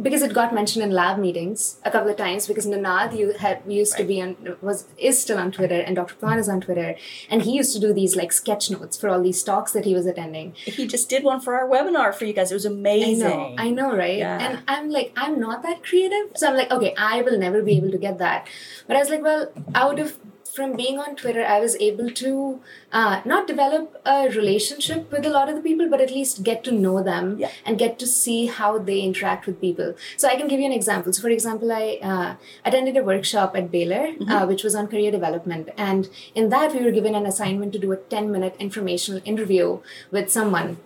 because 0.00 0.22
it 0.22 0.32
got 0.32 0.54
mentioned 0.54 0.82
in 0.82 0.90
lab 0.90 1.18
meetings 1.18 1.78
a 1.84 1.90
couple 1.90 2.10
of 2.10 2.16
times. 2.16 2.46
Because 2.46 2.66
Ninad, 2.66 3.16
you 3.16 3.32
had 3.32 3.62
used 3.66 3.92
right. 3.92 4.00
to 4.00 4.04
be 4.04 4.22
on 4.22 4.56
was 4.62 4.86
is 4.96 5.20
still 5.20 5.36
on 5.36 5.52
Twitter, 5.52 5.78
and 5.78 5.96
Dr. 5.96 6.14
Plon 6.14 6.38
is 6.38 6.48
on 6.48 6.62
Twitter, 6.62 6.96
and 7.28 7.42
he 7.42 7.52
used 7.52 7.74
to 7.74 7.80
do 7.80 7.92
these 7.92 8.16
like 8.16 8.32
sketch 8.32 8.70
notes 8.70 8.98
for 8.98 9.10
all 9.10 9.22
these 9.22 9.42
talks 9.42 9.72
that 9.72 9.84
he 9.84 9.94
was 9.94 10.06
attending. 10.06 10.52
He 10.54 10.86
just 10.86 11.10
did 11.10 11.22
one 11.22 11.40
for 11.40 11.54
our 11.54 11.68
webinar 11.68 12.14
for 12.14 12.24
you 12.24 12.32
guys. 12.32 12.50
It 12.50 12.54
was 12.54 12.64
amazing. 12.64 13.26
I 13.26 13.28
know, 13.28 13.54
I 13.58 13.70
know, 13.70 13.96
right? 13.96 14.18
Yeah. 14.18 14.38
And 14.38 14.62
I'm 14.68 14.90
like, 14.90 15.12
I'm 15.16 15.38
not 15.38 15.62
that 15.64 15.82
creative, 15.82 16.32
so 16.36 16.48
I'm 16.48 16.56
like, 16.56 16.70
okay, 16.70 16.94
I 16.96 17.20
will 17.22 17.38
never 17.38 17.62
be 17.62 17.76
able 17.76 17.90
to 17.90 17.98
get 17.98 18.18
that. 18.18 18.46
But 18.86 18.96
I 18.96 19.00
was 19.00 19.10
like, 19.10 19.22
well, 19.22 19.52
out 19.74 19.98
of 19.98 20.18
from 20.54 20.76
being 20.76 20.98
on 20.98 21.16
Twitter, 21.16 21.44
I 21.44 21.60
was 21.60 21.76
able 21.76 22.10
to 22.10 22.60
uh, 22.92 23.20
not 23.24 23.46
develop 23.46 24.00
a 24.04 24.28
relationship 24.28 25.10
with 25.10 25.24
a 25.24 25.30
lot 25.30 25.48
of 25.48 25.56
the 25.56 25.62
people, 25.62 25.88
but 25.88 26.00
at 26.00 26.10
least 26.10 26.42
get 26.42 26.64
to 26.64 26.72
know 26.72 27.02
them 27.02 27.38
yeah. 27.38 27.50
and 27.64 27.78
get 27.78 27.98
to 28.00 28.06
see 28.06 28.46
how 28.46 28.78
they 28.78 29.00
interact 29.00 29.46
with 29.46 29.60
people. 29.60 29.94
So 30.16 30.28
I 30.28 30.36
can 30.36 30.48
give 30.48 30.60
you 30.60 30.66
an 30.66 30.72
example. 30.72 31.12
So, 31.12 31.22
for 31.22 31.30
example, 31.30 31.72
I 31.72 31.98
uh, 32.02 32.34
attended 32.64 32.96
a 32.96 33.04
workshop 33.04 33.56
at 33.56 33.70
Baylor, 33.70 34.08
mm-hmm. 34.08 34.30
uh, 34.30 34.46
which 34.46 34.64
was 34.64 34.74
on 34.74 34.88
career 34.88 35.10
development. 35.10 35.70
And 35.76 36.08
in 36.34 36.48
that, 36.50 36.74
we 36.74 36.84
were 36.84 36.90
given 36.90 37.14
an 37.14 37.26
assignment 37.26 37.72
to 37.74 37.78
do 37.78 37.92
a 37.92 37.96
10 37.96 38.30
minute 38.32 38.56
informational 38.58 39.20
interview 39.24 39.80
with 40.10 40.30
someone 40.30 40.78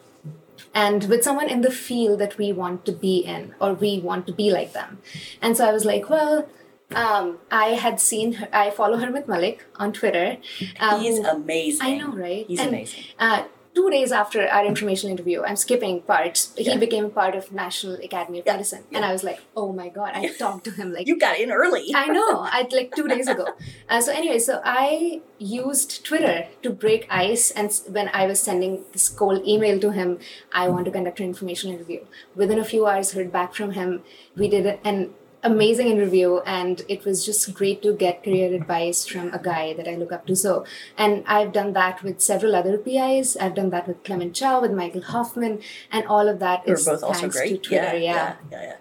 and 0.75 1.04
with 1.09 1.23
someone 1.23 1.49
in 1.49 1.61
the 1.61 1.71
field 1.71 2.18
that 2.18 2.37
we 2.37 2.52
want 2.52 2.85
to 2.85 2.92
be 2.92 3.18
in 3.18 3.54
or 3.61 3.75
we 3.75 4.00
want 4.00 4.26
to 4.26 4.33
be 4.33 4.50
like 4.50 4.73
them. 4.73 4.99
And 5.40 5.56
so 5.56 5.66
I 5.66 5.73
was 5.73 5.85
like, 5.85 6.11
well, 6.11 6.49
um, 6.96 7.38
I 7.50 7.68
had 7.70 8.00
seen 8.00 8.34
her, 8.34 8.48
I 8.52 8.70
follow 8.70 8.98
Harmit 8.98 9.28
Malik 9.28 9.64
on 9.76 9.92
Twitter. 9.92 10.38
Um, 10.78 11.00
He's 11.00 11.18
amazing. 11.18 11.86
I 11.86 11.98
know, 11.98 12.12
right? 12.12 12.46
He's 12.46 12.60
and, 12.60 12.68
amazing. 12.68 13.04
Uh, 13.18 13.44
two 13.74 13.90
days 13.90 14.12
after 14.12 14.46
our 14.48 14.64
informational 14.64 15.10
interview, 15.10 15.42
I'm 15.42 15.56
skipping 15.56 16.00
parts. 16.02 16.52
He 16.56 16.64
yeah. 16.64 16.76
became 16.76 17.10
part 17.10 17.34
of 17.34 17.50
National 17.52 17.94
Academy 17.94 18.40
of 18.40 18.46
yeah. 18.46 18.52
Medicine, 18.52 18.84
yeah. 18.90 18.98
and 18.98 19.04
I 19.04 19.12
was 19.12 19.24
like, 19.24 19.40
"Oh 19.56 19.72
my 19.72 19.88
god!" 19.88 20.12
I 20.14 20.28
talked 20.32 20.64
to 20.64 20.70
him 20.70 20.92
like 20.92 21.06
you 21.06 21.18
got 21.18 21.38
in 21.38 21.50
early. 21.50 21.92
I 21.94 22.06
know. 22.06 22.40
I 22.40 22.66
like 22.70 22.94
two 22.94 23.08
days 23.08 23.28
ago. 23.28 23.48
Uh, 23.88 24.00
so 24.00 24.12
anyway, 24.12 24.38
so 24.38 24.60
I 24.64 25.20
used 25.38 26.04
Twitter 26.04 26.46
to 26.62 26.70
break 26.70 27.06
ice, 27.10 27.50
and 27.50 27.70
when 27.88 28.08
I 28.12 28.26
was 28.26 28.40
sending 28.40 28.84
this 28.92 29.08
cold 29.08 29.46
email 29.46 29.78
to 29.80 29.90
him, 29.90 30.18
I 30.52 30.68
want 30.68 30.86
to 30.86 30.90
conduct 30.90 31.20
an 31.20 31.26
informational 31.26 31.76
interview. 31.76 32.00
Within 32.34 32.58
a 32.58 32.64
few 32.64 32.86
hours, 32.86 33.12
heard 33.12 33.30
back 33.30 33.54
from 33.54 33.72
him. 33.72 34.02
We 34.36 34.48
did 34.48 34.78
and 34.84 35.12
amazing 35.44 35.88
interview 35.88 36.38
and 36.46 36.82
it 36.88 37.04
was 37.04 37.24
just 37.24 37.52
great 37.54 37.82
to 37.82 37.92
get 37.92 38.24
career 38.24 38.52
advice 38.54 39.06
from 39.06 39.32
a 39.32 39.38
guy 39.38 39.74
that 39.74 39.86
I 39.86 39.94
look 39.94 40.10
up 40.10 40.26
to. 40.26 40.34
So, 40.34 40.64
and 40.96 41.22
I've 41.26 41.52
done 41.52 41.74
that 41.74 42.02
with 42.02 42.20
several 42.20 42.56
other 42.56 42.78
PIs. 42.78 43.36
I've 43.36 43.54
done 43.54 43.70
that 43.70 43.86
with 43.86 44.02
Clement 44.04 44.34
Chow, 44.34 44.60
with 44.60 44.72
Michael 44.72 45.02
Hoffman, 45.02 45.60
and 45.92 46.06
all 46.06 46.28
of 46.28 46.38
that 46.40 46.66
is 46.66 46.84
both 46.84 47.02
also 47.02 47.28
great. 47.28 47.62
Twitter, 47.62 47.96
yeah, 47.96 47.98
yeah, 47.98 48.36
yeah, 48.50 48.62
yeah. 48.62 48.76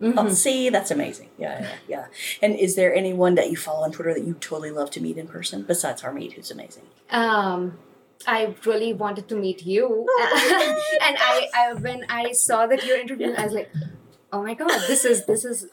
Mm-hmm. 0.00 0.18
Oh, 0.18 0.28
see, 0.28 0.68
that's 0.68 0.90
amazing. 0.90 1.28
Yeah, 1.38 1.60
yeah, 1.60 1.74
yeah. 1.88 2.06
And 2.40 2.54
is 2.54 2.76
there 2.76 2.94
anyone 2.94 3.34
that 3.34 3.50
you 3.50 3.56
follow 3.56 3.84
on 3.84 3.90
Twitter 3.92 4.14
that 4.14 4.24
you 4.24 4.34
totally 4.34 4.70
love 4.70 4.90
to 4.92 5.00
meet 5.00 5.16
in 5.16 5.26
person 5.26 5.62
besides 5.62 6.02
Harmit, 6.02 6.34
who's 6.34 6.50
amazing? 6.52 6.84
Um, 7.10 7.78
I 8.26 8.54
really 8.64 8.92
wanted 8.92 9.28
to 9.28 9.36
meet 9.36 9.64
you, 9.64 10.06
and 10.20 11.16
I, 11.18 11.48
I, 11.54 11.74
when 11.74 12.04
I 12.08 12.32
saw 12.32 12.66
that 12.66 12.84
you're 12.84 12.98
interviewing, 12.98 13.36
I 13.36 13.44
was 13.44 13.52
like, 13.52 13.70
oh 14.32 14.42
my 14.42 14.54
god 14.54 14.70
this 14.86 15.04
is 15.04 15.24
this 15.26 15.44
is 15.44 15.66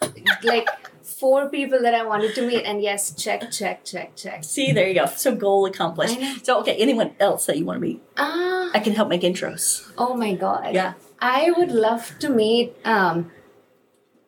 like 0.43 0.67
four 1.01 1.49
people 1.49 1.81
that 1.81 1.93
I 1.93 2.03
wanted 2.05 2.33
to 2.35 2.41
meet, 2.47 2.63
and 2.65 2.81
yes, 2.81 3.13
check, 3.15 3.51
check, 3.51 3.85
check, 3.85 4.15
check. 4.15 4.43
See, 4.43 4.71
there 4.71 4.87
you 4.87 4.95
go. 4.95 5.05
So 5.05 5.35
goal 5.35 5.65
accomplished. 5.67 6.17
So 6.45 6.59
okay, 6.61 6.75
anyone 6.75 7.11
else 7.19 7.45
that 7.45 7.57
you 7.57 7.65
want 7.65 7.77
to 7.77 7.81
meet? 7.81 8.01
Ah, 8.17 8.71
I 8.73 8.79
can 8.79 8.93
help 8.93 9.07
make 9.09 9.21
intros. 9.21 9.89
oh 9.97 10.15
my 10.15 10.33
god. 10.33 10.73
Yeah. 10.73 10.93
I 11.19 11.51
would 11.55 11.71
love 11.71 12.17
to 12.19 12.29
meet. 12.29 12.75
Um, 12.83 13.31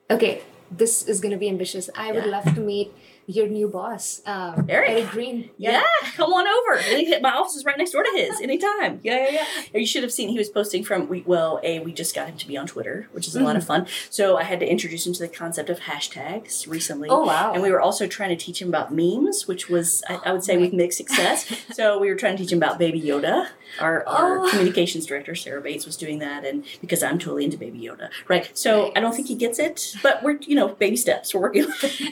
okay, 0.10 0.42
this 0.72 1.04
is 1.08 1.20
going 1.20 1.32
to 1.34 1.38
be 1.38 1.50
ambitious. 1.50 1.90
I 1.96 2.12
would 2.12 2.26
Yeah. 2.26 2.32
love 2.40 2.46
to 2.56 2.62
meet 2.62 2.94
your 3.30 3.48
new 3.48 3.68
boss, 3.68 4.22
um, 4.26 4.66
Eric. 4.70 4.90
Eric 4.90 5.10
Green. 5.12 5.50
Yeah, 5.58 5.84
come 6.16 6.32
on 6.34 6.48
over. 6.48 7.20
My 7.22 7.32
office 7.34 7.56
is 7.56 7.66
right 7.66 7.78
next 7.78 7.92
door 7.92 8.02
to 8.04 8.12
his. 8.16 8.40
Anytime. 8.40 9.02
Yeah, 9.04 9.30
yeah, 9.30 9.46
yeah. 9.74 9.80
You 9.80 9.86
should 9.86 10.04
have 10.04 10.14
seen 10.14 10.30
he 10.30 10.38
was 10.38 10.50
posting 10.50 10.84
from. 10.84 11.08
We, 11.10 11.24
well, 11.28 11.60
a 11.62 11.80
we 11.80 11.92
just 11.92 12.16
got 12.16 12.28
him 12.30 12.38
to 12.38 12.48
be 12.48 12.56
on 12.58 12.68
Twitter, 12.68 13.08
which 13.12 13.28
is 13.28 13.36
a 13.36 13.42
lot 13.44 13.56
of 13.58 13.66
fun. 13.66 13.86
So 14.10 14.38
I 14.38 14.44
had 14.44 14.60
to 14.62 14.66
introduce 14.66 15.06
him 15.06 15.12
to 15.14 15.20
the 15.20 15.28
concept 15.28 15.70
of 15.70 15.80
hashtags 15.82 16.68
recently. 16.68 17.10
Oh, 17.10 17.26
wow. 17.26 17.54
And 17.54 17.62
we 17.62 17.70
were 17.72 17.82
also 17.82 18.08
trying 18.08 18.30
to 18.30 18.36
teach 18.38 18.62
him 18.62 18.70
about 18.70 18.94
memes, 18.94 19.46
which 19.48 19.70
was 19.70 20.04
I, 20.10 20.20
I 20.26 20.32
would 20.32 20.44
say 20.44 20.56
Oh, 20.56 20.62
with 20.62 20.74
mixed 20.74 20.98
success. 20.98 21.54
so 21.74 22.00
we 22.00 22.08
were 22.10 22.16
trying 22.16 22.38
to 22.38 22.44
teach 22.44 22.52
him 22.54 22.60
about 22.60 22.80
Baby 22.80 23.02
Yoda. 23.02 23.48
Our, 23.82 24.08
our 24.08 24.40
Oh. 24.40 24.50
communications 24.50 25.06
director 25.06 25.36
Sarah 25.36 25.62
Bates 25.62 25.86
was 25.86 25.98
doing 25.98 26.20
that, 26.20 26.46
and 26.46 26.64
because 26.80 27.04
I'm 27.04 27.20
totally 27.20 27.44
into 27.44 27.58
Baby 27.58 27.80
Yoda, 27.80 28.10
right? 28.30 28.50
So 28.58 28.94
I 28.96 29.02
don't 29.02 29.14
think 29.14 29.28
he 29.28 29.36
gets 29.36 29.60
it, 29.60 29.94
but 30.02 30.24
we're 30.24 30.38
you 30.42 30.56
know 30.56 30.70
baby 30.70 30.96
steps. 30.96 31.34
We're 31.34 31.42
working. 31.42 31.66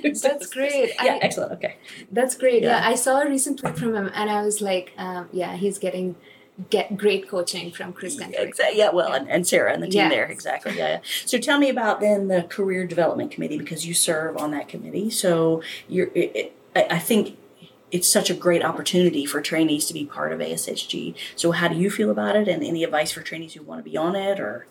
That's 0.03 0.47
great. 0.47 0.91
Yeah, 1.05 1.13
I- 1.15 1.19
excellent. 1.21 1.51
Okay. 1.53 1.75
That's 2.11 2.35
great. 2.35 2.63
Yeah. 2.63 2.79
Yeah. 2.79 2.87
I 2.89 2.95
saw 2.95 3.21
a 3.21 3.27
recent 3.29 3.59
tweet 3.59 3.77
from 3.77 3.95
him, 3.95 4.11
and 4.13 4.29
I 4.29 4.41
was 4.43 4.61
like, 4.61 4.93
um, 4.97 5.29
yeah, 5.31 5.55
he's 5.55 5.77
getting 5.79 6.15
get 6.69 6.95
great 6.95 7.27
coaching 7.27 7.69
from 7.69 7.91
Chris 7.91 8.15
Gunter. 8.15 8.39
Exactly. 8.39 8.77
Yeah. 8.77 8.91
Well, 8.91 9.11
And, 9.11 9.29
and 9.29 9.45
Sarah 9.45 9.73
and 9.73 9.83
the 9.83 9.87
team 9.87 10.03
Yeah. 10.03 10.09
there. 10.09 10.25
Exactly. 10.25 10.77
Yeah, 10.77 10.87
yeah. 10.87 10.99
So 11.25 11.37
tell 11.37 11.59
me 11.59 11.69
about 11.69 11.99
then 11.99 12.29
the 12.29 12.43
career 12.43 12.85
development 12.87 13.29
committee 13.31 13.57
because 13.57 13.85
you 13.85 13.93
serve 13.93 14.37
on 14.37 14.51
that 14.51 14.67
committee. 14.69 15.09
So 15.09 15.61
you're. 15.89 16.07
It, 16.15 16.31
it, 16.35 16.55
I 16.75 16.87
I 16.91 16.99
think 16.99 17.37
it's 17.91 18.07
such 18.07 18.29
a 18.29 18.33
great 18.33 18.63
opportunity 18.63 19.25
for 19.25 19.39
trainees 19.41 19.85
to 19.85 19.93
be 19.93 20.05
part 20.05 20.33
of 20.33 20.39
ASHG. 20.39 21.13
So 21.35 21.51
how 21.51 21.67
do 21.67 21.75
you 21.75 21.89
feel 21.91 22.09
about 22.09 22.35
it? 22.35 22.47
And 22.47 22.63
any 22.63 22.83
advice 22.83 23.11
for 23.11 23.21
trainees 23.21 23.53
who 23.53 23.61
want 23.63 23.83
to 23.83 23.89
be 23.89 23.95
on 23.95 24.15
it 24.15 24.39
or? 24.39 24.65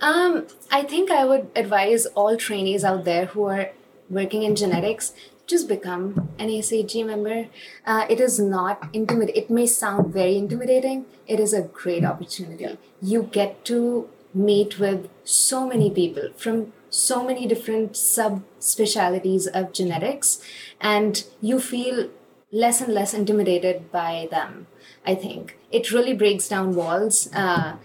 Um, 0.00 0.46
I 0.70 0.82
think 0.82 1.10
I 1.10 1.24
would 1.24 1.50
advise 1.54 2.06
all 2.06 2.36
trainees 2.36 2.84
out 2.84 3.04
there 3.04 3.26
who 3.26 3.44
are 3.44 3.70
working 4.10 4.42
in 4.42 4.56
genetics 4.56 5.12
just 5.48 5.66
become 5.66 6.28
an 6.38 6.48
ASHG 6.48 7.04
member. 7.04 7.46
Uh, 7.86 8.06
it 8.08 8.20
is 8.20 8.38
not 8.38 8.88
intimidating. 8.92 9.42
It 9.42 9.50
may 9.50 9.66
sound 9.66 10.12
very 10.12 10.36
intimidating. 10.36 11.06
It 11.26 11.40
is 11.40 11.52
a 11.52 11.62
great 11.62 12.04
opportunity. 12.04 12.78
You 13.00 13.22
get 13.22 13.64
to 13.64 14.08
meet 14.34 14.78
with 14.78 15.08
so 15.24 15.66
many 15.66 15.90
people 15.90 16.28
from 16.36 16.72
so 16.90 17.24
many 17.24 17.46
different 17.46 17.92
subspecialties 17.92 19.46
of 19.48 19.72
genetics, 19.72 20.40
and 20.80 21.24
you 21.40 21.58
feel 21.60 22.08
less 22.50 22.80
and 22.80 22.94
less 22.94 23.12
intimidated 23.12 23.90
by 23.90 24.28
them. 24.30 24.66
I 25.06 25.14
think 25.14 25.58
it 25.70 25.92
really 25.92 26.14
breaks 26.14 26.48
down 26.48 26.74
walls. 26.74 27.30
Uh, 27.34 27.76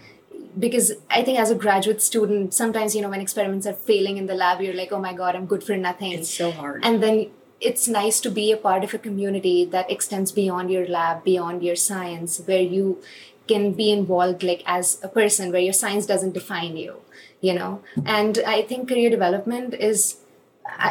because 0.58 0.92
I 1.10 1.22
think 1.22 1.38
as 1.38 1.50
a 1.50 1.54
graduate 1.54 2.02
student, 2.02 2.54
sometimes 2.54 2.94
you 2.94 3.02
know 3.02 3.10
when 3.10 3.20
experiments 3.20 3.66
are 3.66 3.72
failing 3.72 4.16
in 4.16 4.26
the 4.26 4.34
lab, 4.34 4.60
you're 4.60 4.74
like, 4.74 4.92
oh 4.92 5.00
my 5.00 5.12
god, 5.12 5.36
I'm 5.36 5.46
good 5.46 5.64
for 5.64 5.76
nothing. 5.76 6.12
It's 6.12 6.30
so 6.30 6.50
hard. 6.50 6.84
and 6.84 7.02
then 7.02 7.30
it's 7.60 7.88
nice 7.88 8.20
to 8.20 8.30
be 8.30 8.52
a 8.52 8.56
part 8.56 8.84
of 8.84 8.92
a 8.92 8.98
community 8.98 9.64
that 9.64 9.90
extends 9.90 10.32
beyond 10.32 10.70
your 10.70 10.86
lab, 10.86 11.24
beyond 11.24 11.62
your 11.62 11.76
science, 11.76 12.40
where 12.44 12.60
you 12.60 13.02
can 13.48 13.72
be 13.72 13.90
involved 13.90 14.42
like 14.42 14.62
as 14.66 14.98
a 15.02 15.08
person, 15.08 15.52
where 15.52 15.60
your 15.60 15.72
science 15.72 16.06
doesn't 16.06 16.32
define 16.32 16.76
you, 16.76 16.96
you 17.40 17.54
know. 17.54 17.82
And 18.04 18.38
I 18.46 18.62
think 18.62 18.88
career 18.88 19.10
development 19.10 19.74
is 19.74 20.18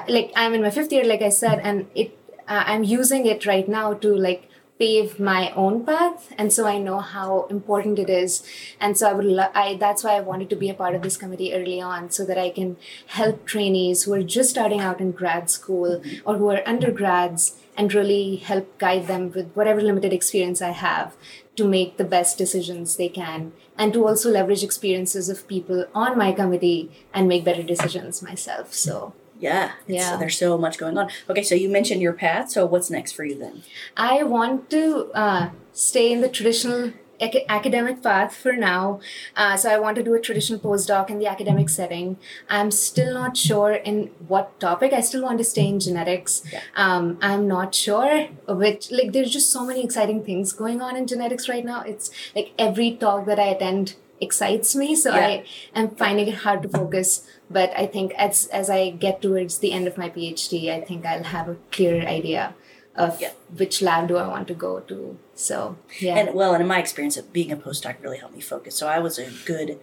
like 0.07 0.31
I'm 0.35 0.53
in 0.53 0.61
my 0.61 0.69
fifth 0.69 0.91
year, 0.91 1.03
like 1.03 1.21
I 1.21 1.29
said, 1.29 1.59
and 1.59 1.87
it 1.95 2.17
uh, 2.47 2.63
I'm 2.65 2.83
using 2.83 3.25
it 3.25 3.45
right 3.45 3.67
now 3.67 3.93
to 3.93 4.15
like 4.15 4.49
pave 4.83 5.19
my 5.19 5.41
own 5.63 5.75
path 5.89 6.29
and 6.37 6.51
so 6.51 6.67
i 6.67 6.77
know 6.77 6.99
how 6.99 7.45
important 7.57 7.99
it 7.99 8.09
is. 8.09 8.33
And 8.79 8.97
so 8.97 9.09
i 9.09 9.13
would 9.13 9.29
lo- 9.39 9.51
i 9.61 9.75
that's 9.83 10.03
why 10.03 10.15
i 10.15 10.29
wanted 10.29 10.49
to 10.53 10.57
be 10.63 10.69
a 10.69 10.79
part 10.81 10.95
of 10.95 11.03
this 11.03 11.17
committee 11.23 11.53
early 11.57 11.79
on 11.89 12.09
so 12.17 12.25
that 12.29 12.37
i 12.37 12.49
can 12.57 12.75
help 13.17 13.45
trainees 13.45 14.03
who 14.03 14.13
are 14.13 14.23
just 14.37 14.49
starting 14.55 14.81
out 14.87 14.99
in 15.05 15.11
grad 15.11 15.49
school 15.49 16.01
or 16.25 16.37
who 16.37 16.49
are 16.55 16.67
undergrads 16.73 17.55
and 17.77 17.93
really 17.93 18.35
help 18.35 18.77
guide 18.77 19.07
them 19.07 19.31
with 19.31 19.55
whatever 19.61 19.81
limited 19.89 20.13
experience 20.19 20.61
i 20.61 20.73
have 20.83 21.15
to 21.55 21.67
make 21.73 21.97
the 21.97 22.11
best 22.15 22.37
decisions 22.37 22.95
they 22.95 23.09
can 23.09 23.51
and 23.77 23.93
to 23.93 24.05
also 24.07 24.29
leverage 24.29 24.63
experiences 24.63 25.29
of 25.29 25.47
people 25.47 25.85
on 25.93 26.17
my 26.17 26.31
committee 26.31 26.91
and 27.13 27.27
make 27.27 27.43
better 27.43 27.63
decisions 27.63 28.21
myself 28.21 28.73
so 28.73 29.13
yeah. 29.43 29.71
Yeah. 29.87 30.15
There's 30.19 30.37
so 30.37 30.57
much 30.57 30.75
going 30.77 30.97
on. 30.97 31.09
Okay. 31.29 31.43
So 31.43 31.55
you 31.63 31.69
mentioned 31.69 32.01
your 32.01 32.13
path. 32.25 32.51
So 32.55 32.65
what's 32.65 32.89
next 32.97 33.11
for 33.17 33.23
you 33.29 33.37
then? 33.45 33.63
I 33.97 34.23
want 34.23 34.69
to 34.75 35.11
uh, 35.13 35.49
stay 35.73 36.11
in 36.13 36.21
the 36.21 36.29
traditional 36.29 36.93
ac- 37.19 37.45
academic 37.49 38.01
path 38.01 38.35
for 38.43 38.53
now. 38.53 38.99
Uh, 39.35 39.55
so 39.57 39.69
I 39.69 39.77
want 39.79 39.95
to 39.97 40.03
do 40.03 40.13
a 40.13 40.21
traditional 40.27 40.59
postdoc 40.59 41.09
in 41.09 41.19
the 41.19 41.27
academic 41.27 41.69
setting. 41.69 42.17
I'm 42.49 42.71
still 42.71 43.13
not 43.13 43.35
sure 43.37 43.73
in 43.73 43.97
what 44.27 44.59
topic. 44.59 44.93
I 44.93 45.01
still 45.01 45.23
want 45.23 45.37
to 45.39 45.43
stay 45.43 45.67
in 45.67 45.79
genetics. 45.79 46.43
Yeah. 46.51 46.61
Um, 46.75 47.17
I'm 47.21 47.47
not 47.47 47.75
sure 47.75 48.27
which. 48.47 48.91
Like, 48.91 49.11
there's 49.13 49.31
just 49.31 49.51
so 49.51 49.65
many 49.65 49.83
exciting 49.83 50.23
things 50.23 50.53
going 50.53 50.81
on 50.81 50.95
in 50.95 51.07
genetics 51.07 51.49
right 51.49 51.65
now. 51.65 51.81
It's 51.81 52.11
like 52.35 52.53
every 52.57 52.95
talk 52.95 53.25
that 53.25 53.39
I 53.39 53.47
attend 53.55 53.95
excites 54.23 54.75
me. 54.75 54.95
So 54.95 55.13
Yeah. 55.15 55.27
I 55.27 55.43
am 55.75 55.89
finding 56.03 56.27
it 56.33 56.39
hard 56.47 56.63
to 56.63 56.69
focus. 56.69 57.13
But 57.59 57.71
I 57.77 57.85
think 57.95 58.13
as 58.27 58.47
as 58.61 58.69
I 58.79 58.81
get 59.05 59.21
towards 59.21 59.59
the 59.59 59.71
end 59.77 59.87
of 59.87 59.97
my 60.03 60.09
PhD, 60.09 60.69
I 60.77 60.81
think 60.81 61.05
I'll 61.05 61.29
have 61.37 61.49
a 61.49 61.57
clearer 61.71 62.05
idea 62.19 62.55
of 62.95 63.19
Yeah. 63.21 63.31
which 63.61 63.81
lab 63.81 64.07
do 64.07 64.17
I 64.17 64.27
want 64.27 64.47
to 64.53 64.53
go 64.53 64.79
to. 64.91 65.17
So 65.35 65.77
yeah, 65.99 66.17
And 66.17 66.33
well, 66.35 66.53
and 66.53 66.61
in 66.61 66.67
my 66.67 66.79
experience, 66.79 67.17
being 67.39 67.51
a 67.51 67.57
postdoc 67.57 68.01
really 68.01 68.17
helped 68.23 68.35
me 68.35 68.41
focus. 68.41 68.75
So 68.75 68.87
I 68.87 68.99
was 68.99 69.19
a 69.19 69.27
good 69.45 69.79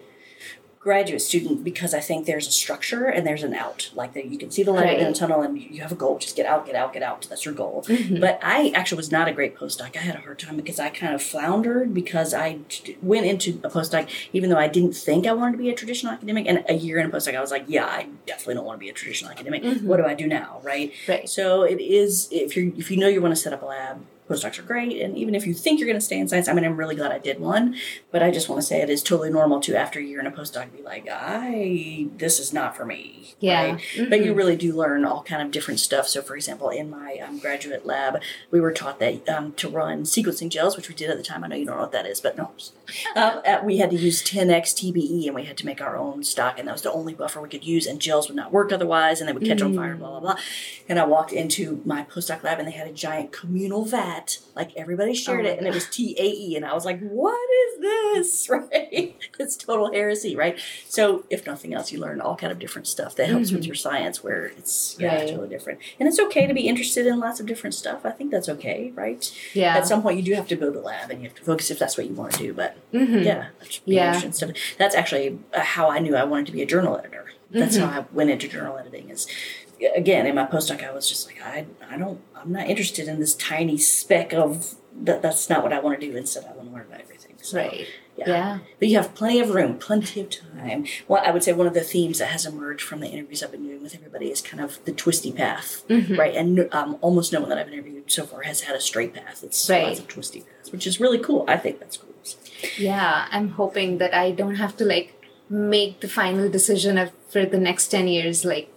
graduate 0.81 1.21
student 1.21 1.63
because 1.63 1.93
I 1.93 2.01
think 2.01 2.25
there's 2.25 2.49
a 2.49 2.51
structure 2.51 3.05
and 3.05 3.27
there's 3.27 3.43
an 3.43 3.53
out. 3.53 3.91
Like 3.95 4.15
that, 4.15 4.25
you 4.27 4.39
can 4.39 4.51
see 4.51 4.63
the 4.63 4.73
light 4.73 4.89
end 4.89 5.09
of 5.09 5.13
the 5.13 5.19
tunnel, 5.21 5.43
and 5.43 5.61
you 5.61 5.83
have 5.83 5.93
a 5.93 5.95
goal. 5.95 6.19
Just 6.19 6.37
get 6.37 6.47
out, 6.47 6.65
get 6.65 6.75
out, 6.75 6.95
get 6.95 7.03
out. 7.03 7.27
That's 7.29 7.45
your 7.45 7.53
goal. 7.53 7.85
Mm-hmm. 7.87 8.19
But 8.19 8.41
I 8.43 8.71
actually 8.75 8.97
was 8.97 9.13
not 9.13 9.29
a 9.29 9.33
great 9.33 9.55
postdoc. 9.55 9.95
I 9.95 10.01
had 10.01 10.15
a 10.15 10.21
hard 10.21 10.39
time 10.39 10.57
because 10.57 10.81
I 10.81 10.89
kind 10.89 11.15
of 11.15 11.23
floundered 11.23 11.93
because 11.93 12.33
I 12.33 12.61
went 13.03 13.27
into 13.27 13.61
a 13.63 13.69
postdoc 13.69 14.09
even 14.33 14.49
though 14.49 14.57
I 14.57 14.69
didn't 14.69 14.95
think 14.95 15.27
I 15.27 15.33
wanted 15.35 15.53
to 15.53 15.59
be 15.59 15.69
a 15.69 15.75
traditional 15.75 16.15
academic. 16.15 16.47
And 16.47 16.65
a 16.67 16.75
year 16.75 16.99
in 16.99 17.07
a 17.07 17.11
postdoc, 17.11 17.37
I 17.37 17.41
was 17.43 17.51
like, 17.51 17.65
yeah, 17.69 17.85
I 17.85 18.09
definitely 18.25 18.55
don't 18.55 18.65
want 18.65 18.79
to 18.79 18.81
be 18.81 18.89
a 18.89 18.95
traditional 18.95 19.31
academic. 19.31 19.63
What 19.83 19.99
do 19.99 20.07
I 20.07 20.15
do 20.15 20.27
now, 20.27 20.61
right? 20.63 20.93
Mm-hmm. 20.93 21.13
Right. 21.13 21.29
So 21.29 21.63
it 21.63 21.81
is 21.81 22.29
if 22.31 22.57
you 22.57 22.73
if 22.79 22.91
you 22.91 22.97
know 22.97 23.09
you 23.09 23.21
want 23.21 23.33
to 23.33 23.41
set 23.41 23.53
up 23.53 23.61
a 23.61 23.67
lab, 23.67 24.03
postdocs 24.31 24.59
are 24.59 24.63
great. 24.63 25.01
And 25.01 25.19
even 25.19 25.35
if 25.35 25.47
you 25.47 25.55
think 25.55 25.81
you're 25.81 25.89
going 25.89 25.99
to 25.99 26.05
stay 26.05 26.19
in 26.19 26.29
science, 26.29 26.49
I 26.49 26.53
mean, 26.53 26.65
I'm 26.65 26.77
really 26.77 26.95
glad 26.95 27.13
I 27.13 27.19
did 27.19 27.41
one. 27.41 27.77
But 28.11 28.23
I 28.23 28.31
just 28.31 28.49
want 28.49 28.61
to 28.61 28.67
say 28.67 28.81
it 28.81 28.91
is 28.91 29.03
totally 29.03 29.31
normal 29.31 29.61
to 29.61 29.77
after 29.77 29.99
a 29.99 30.03
year 30.03 30.21
in 30.21 30.27
a 30.27 30.31
postdoc 30.31 30.73
be 30.73 30.83
like, 30.83 31.09
I 31.11 32.09
this 32.17 32.39
is 32.39 32.53
not 32.53 32.77
for 32.77 32.85
me. 32.85 33.35
Yeah. 33.41 33.73
right? 33.73 33.83
But 34.09 34.25
you 34.25 34.35
really 34.35 34.57
do 34.57 34.75
learn 34.75 35.05
all 35.05 35.23
kind 35.23 35.43
of 35.43 35.51
different 35.51 35.81
stuff. 35.81 36.09
So 36.09 36.23
for 36.23 36.37
example, 36.37 36.69
in 36.69 36.91
my 36.91 37.19
um, 37.19 37.39
graduate 37.39 37.85
lab, 37.85 38.21
we 38.51 38.61
were 38.61 38.73
taught 38.73 38.99
that 39.01 39.29
um, 39.29 39.53
to 39.55 39.69
run 39.69 40.05
sequencing 40.05 40.49
gels, 40.49 40.77
which 40.77 40.89
we 40.89 40.95
did 40.95 41.11
at 41.11 41.17
the 41.17 41.23
time. 41.23 41.45
I 41.45 41.49
know 41.49 41.57
you 41.57 41.67
don't 41.67 41.77
know 41.77 41.83
what 41.83 41.93
that 41.93 42.07
is, 42.07 42.21
but 42.21 42.37
no. 42.37 42.53
Uh, 43.17 43.41
uh, 43.47 43.61
we 43.65 43.79
had 43.79 43.91
to 43.91 43.97
use 43.97 44.23
10x 44.23 44.75
TBE, 44.75 45.27
and 45.27 45.35
we 45.35 45.45
had 45.45 45.57
to 45.59 45.67
make 45.67 45.81
our 45.81 45.97
own 45.97 46.23
stock, 46.23 46.59
and 46.59 46.69
that 46.69 46.73
was 46.73 46.83
the 46.83 46.93
only 46.93 47.15
buffer 47.15 47.41
we 47.41 47.49
could 47.49 47.65
use. 47.65 47.87
And 47.87 48.01
gels 48.01 48.29
would 48.29 48.37
not 48.37 48.53
work 48.53 48.73
otherwise, 48.73 49.21
and 49.21 49.29
they 49.29 49.33
would 49.33 49.45
catch 49.45 49.63
on 49.63 49.75
fire. 49.75 49.97
Blah 49.97 50.11
blah 50.11 50.21
blah. 50.21 50.37
And 50.89 50.99
I 50.99 51.07
walked 51.07 51.33
into 51.33 51.81
my 51.85 52.05
postdoc 52.05 52.43
lab, 52.43 52.59
and 52.59 52.69
they 52.69 52.73
had 52.73 52.89
a 52.89 52.93
giant 52.93 53.33
communal 53.33 53.85
vat, 53.85 54.20
like 54.55 54.71
everybody 54.77 55.15
shared 55.15 55.47
Oh 55.47 55.49
it, 55.51 55.59
and 55.59 55.67
it 55.67 55.75
was 55.75 55.87
TAE, 55.89 56.55
and 56.57 56.65
I 56.65 56.75
was 56.75 56.85
like, 56.85 57.01
"What 57.01 57.39
is 57.65 57.81
this?" 57.81 58.49
Right? 58.51 59.17
it's 59.39 59.57
total 59.57 59.93
heresy, 59.93 60.37
right? 60.37 60.59
So, 60.89 61.25
if 61.31 61.47
nothing 61.47 61.73
else, 61.75 61.93
you 61.93 61.99
learn 62.01 62.21
all 62.21 62.37
kind 62.37 62.53
of 62.53 62.59
different 62.59 62.87
stuff 62.87 63.15
that 63.17 63.29
helps 63.29 63.53
with 63.53 63.65
your 63.67 63.75
science, 63.75 64.23
where 64.25 64.47
it's 64.59 64.97
yeah, 64.99 65.15
Right. 65.17 65.29
totally 65.29 65.49
different. 65.49 65.79
And 65.99 66.09
it's 66.09 66.19
okay 66.21 66.47
to 66.47 66.55
be 66.55 66.69
interested 66.69 67.07
in 67.07 67.19
lots 67.21 67.41
of 67.41 67.47
different 67.47 67.75
stuff. 67.75 68.05
I 68.05 68.11
think 68.11 68.31
that's 68.31 68.49
okay, 68.49 68.93
right? 68.95 69.23
yeah, 69.55 69.77
At 69.77 69.87
some 69.87 70.03
point, 70.03 70.17
you 70.19 70.23
do 70.23 70.35
have 70.35 70.49
to 70.49 70.57
build 70.57 70.77
a 70.77 70.81
lab, 70.81 71.11
and 71.11 71.23
you 71.23 71.29
have 71.29 71.37
to 71.39 71.45
focus 71.45 71.71
if 71.71 71.79
that's 71.79 71.97
what 71.97 72.07
you 72.07 72.15
want 72.15 72.33
to 72.33 72.39
do. 72.39 72.53
But 72.53 72.77
Mhm. 72.93 73.25
yeah, 73.25 73.47
Yeah. 73.85 74.19
stuff. 74.31 74.51
That's 74.79 74.95
actually 74.95 75.39
uh, 75.55 75.61
how 75.61 75.89
I 75.91 75.99
knew 76.01 76.17
I 76.17 76.25
wanted 76.25 76.47
to 76.47 76.53
be 76.53 76.63
a 76.63 76.67
journal 76.67 76.97
editor. 76.99 77.27
That's 77.53 77.77
Mm-hmm. 77.77 77.89
how 77.91 78.01
I 78.03 78.05
went 78.13 78.31
into 78.31 78.47
journal 78.49 78.77
editing. 78.79 79.11
Is 79.11 79.27
again 79.97 80.27
in 80.27 80.35
my 80.35 80.47
postdoc, 80.47 80.85
I 80.87 80.93
was 80.93 81.09
just 81.09 81.27
like, 81.27 81.41
I, 81.45 81.67
I 81.91 81.97
don't, 81.97 82.21
I'm 82.37 82.53
not 82.53 82.67
interested 82.69 83.09
in 83.09 83.19
this 83.21 83.35
tiny 83.35 83.77
speck 83.79 84.33
of 84.33 84.75
that. 85.03 85.23
That's 85.23 85.49
not 85.49 85.63
what 85.63 85.73
I 85.73 85.81
want 85.81 86.01
to 86.01 86.07
do. 86.11 86.17
Instead, 86.17 86.45
I 86.45 86.53
want 86.57 86.69
to 86.69 86.75
learn 86.75 86.87
about 86.87 87.01
everything. 87.01 87.37
So, 87.43 87.57
right, 87.59 87.87
Yeah. 88.19 88.29
yeah, 88.29 88.59
But 88.79 88.89
you 88.89 88.97
have 88.99 89.15
plenty 89.15 89.41
of 89.41 89.51
room, 89.51 89.79
plenty 89.79 90.21
of 90.21 90.29
time. 90.29 90.85
Well, 91.09 91.23
I 91.25 91.31
would 91.31 91.43
say 91.43 91.55
one 91.55 91.67
of 91.67 91.73
the 91.73 91.81
themes 91.81 92.19
that 92.19 92.27
has 92.29 92.45
emerged 92.45 92.83
from 92.83 93.01
the 93.01 93.09
interviews 93.09 93.43
I've 93.43 93.51
been 93.53 93.63
doing 93.67 93.83
with 93.83 93.95
everybody 93.95 94.27
is 94.31 94.43
kind 94.43 94.63
of 94.63 94.79
the 94.85 94.93
twisty 94.93 95.33
path, 95.33 95.83
Mm-hmm. 95.89 96.17
right? 96.19 96.35
And 96.37 96.69
um, 96.73 96.99
almost 97.01 97.33
no 97.33 97.41
one 97.41 97.49
that 97.49 97.57
I've 97.59 97.69
interviewed 97.73 98.11
so 98.13 98.27
far 98.27 98.43
has 98.43 98.61
had 98.63 98.77
a 98.77 98.81
straight 98.81 99.15
path. 99.15 99.43
It's 99.43 99.71
Right. 99.71 99.87
lots 99.87 100.01
of 100.01 100.09
twisty 100.09 100.41
paths, 100.41 100.71
which 100.71 100.87
is 100.87 101.01
really 101.01 101.19
cool. 101.19 101.47
I 101.49 101.57
think 101.57 101.81
that's 101.81 101.97
cool. 101.97 102.11
yeah. 102.79 103.27
I'm 103.31 103.51
hoping 103.51 103.99
that 103.99 104.13
I 104.15 104.33
don't 104.33 104.57
have 104.57 104.77
to 104.79 104.85
like 104.85 105.15
make 105.49 106.01
the 106.01 106.09
final 106.09 106.49
decision 106.51 106.99
of 106.99 107.11
for 107.31 107.47
the 107.47 107.59
next 107.59 107.89
ten 107.89 108.07
years. 108.07 108.45
Like 108.45 108.71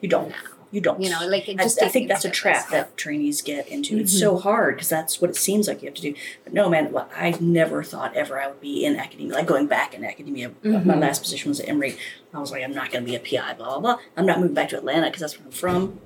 You 0.00 0.08
don't. 0.08 0.34
you 0.70 0.80
don't. 0.80 1.00
You 1.02 1.10
know, 1.10 1.26
like 1.26 1.48
it 1.48 1.58
I, 1.58 1.62
just 1.62 1.82
I 1.82 1.88
think 1.88 2.08
that's 2.08 2.24
a 2.24 2.30
trap 2.30 2.68
that 2.70 2.96
trainees 2.96 3.42
get 3.42 3.68
into. 3.68 3.98
It's 3.98 4.18
so 4.18 4.34
mm-hmm. 4.34 4.42
hard 4.42 4.76
because 4.76 4.88
that's 4.88 5.20
what 5.20 5.30
it 5.30 5.36
seems 5.36 5.68
like 5.68 5.82
you 5.82 5.88
have 5.88 5.94
to 5.94 6.02
do. 6.02 6.14
But 6.44 6.52
no, 6.52 6.68
man, 6.68 6.94
I 7.16 7.36
never 7.40 7.82
thought 7.82 8.14
ever 8.14 8.40
I 8.40 8.48
would 8.48 8.60
be 8.60 8.84
in 8.84 8.96
academia, 8.96 9.34
like 9.34 9.46
going 9.46 9.66
back 9.66 9.94
in 9.94 10.04
academia. 10.04 10.48
Uh, 10.48 10.68
my 10.68 10.78
mm-hmm. 10.78 11.00
last 11.00 11.22
position 11.22 11.48
was 11.48 11.60
at 11.60 11.68
Emory. 11.68 11.96
I 12.34 12.38
was 12.38 12.50
like, 12.50 12.62
I'm 12.62 12.74
not 12.74 12.90
going 12.90 13.04
to 13.04 13.10
be 13.10 13.16
a 13.16 13.20
PI, 13.20 13.54
blah, 13.54 13.78
blah, 13.78 13.80
blah. 13.80 13.98
I'm 14.16 14.26
not 14.26 14.38
moving 14.38 14.54
back 14.54 14.68
to 14.70 14.76
Atlanta 14.76 15.06
because 15.06 15.20
that's 15.20 15.38
where 15.38 15.46
I'm 15.46 15.52
from. 15.52 16.00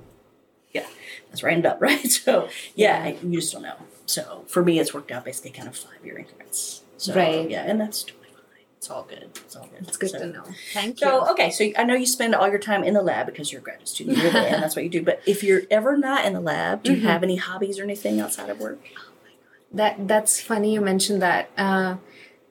Yeah, 0.71 0.87
that's 1.29 1.43
where 1.43 1.51
I 1.51 1.55
ended 1.55 1.71
up, 1.71 1.81
right? 1.81 2.09
So, 2.09 2.49
yeah, 2.75 3.01
I, 3.03 3.17
you 3.21 3.39
just 3.39 3.51
don't 3.51 3.63
know. 3.63 3.75
So, 4.05 4.45
for 4.47 4.63
me, 4.63 4.79
it's 4.79 4.93
worked 4.93 5.11
out 5.11 5.25
basically 5.25 5.51
kind 5.51 5.67
of 5.67 5.77
five 5.77 6.03
year 6.03 6.17
increments. 6.17 6.83
So, 6.97 7.13
Right. 7.13 7.49
yeah, 7.49 7.63
and 7.63 7.79
that's. 7.79 8.05
It's 8.83 8.91
all 8.91 9.03
good. 9.03 9.29
It's 9.45 9.55
all 9.55 9.65
good. 9.73 9.87
It's 9.87 9.95
good 9.95 10.09
So- 10.09 10.19
to 10.19 10.25
know. 10.25 10.43
Thank 10.73 10.99
you. 10.99 11.07
so 11.07 11.31
okay, 11.31 11.49
so 11.51 11.71
I 11.77 11.83
know 11.85 11.93
you 11.95 12.05
spend 12.05 12.35
all 12.35 12.49
your 12.49 12.59
time 12.59 12.83
in 12.83 12.93
the 12.93 13.01
lab 13.01 13.27
because 13.27 13.49
you're 13.49 13.61
a 13.61 13.63
graduate 13.63 13.87
student, 13.87 14.17
you're 14.17 14.29
there, 14.29 14.53
and 14.53 14.61
that's 14.61 14.75
what 14.75 14.83
you 14.83 14.89
do. 14.89 15.01
But 15.01 15.21
if 15.25 15.41
you're 15.41 15.61
ever 15.71 15.95
not 15.95 16.25
in 16.25 16.33
the 16.33 16.41
lab, 16.41 16.83
do 16.83 16.93
you 16.93 16.99
have 17.07 17.23
any 17.23 17.37
hobbies 17.37 17.79
or 17.79 17.83
anything 17.83 18.19
outside 18.19 18.49
of 18.49 18.59
work? 18.59 18.79
Oh 18.83 18.89
my 19.23 19.29
god, 19.31 19.77
that 19.79 20.07
that's 20.09 20.41
funny 20.41 20.73
you 20.73 20.81
mentioned 20.81 21.21
that. 21.21 21.49
Uh, 21.57 21.95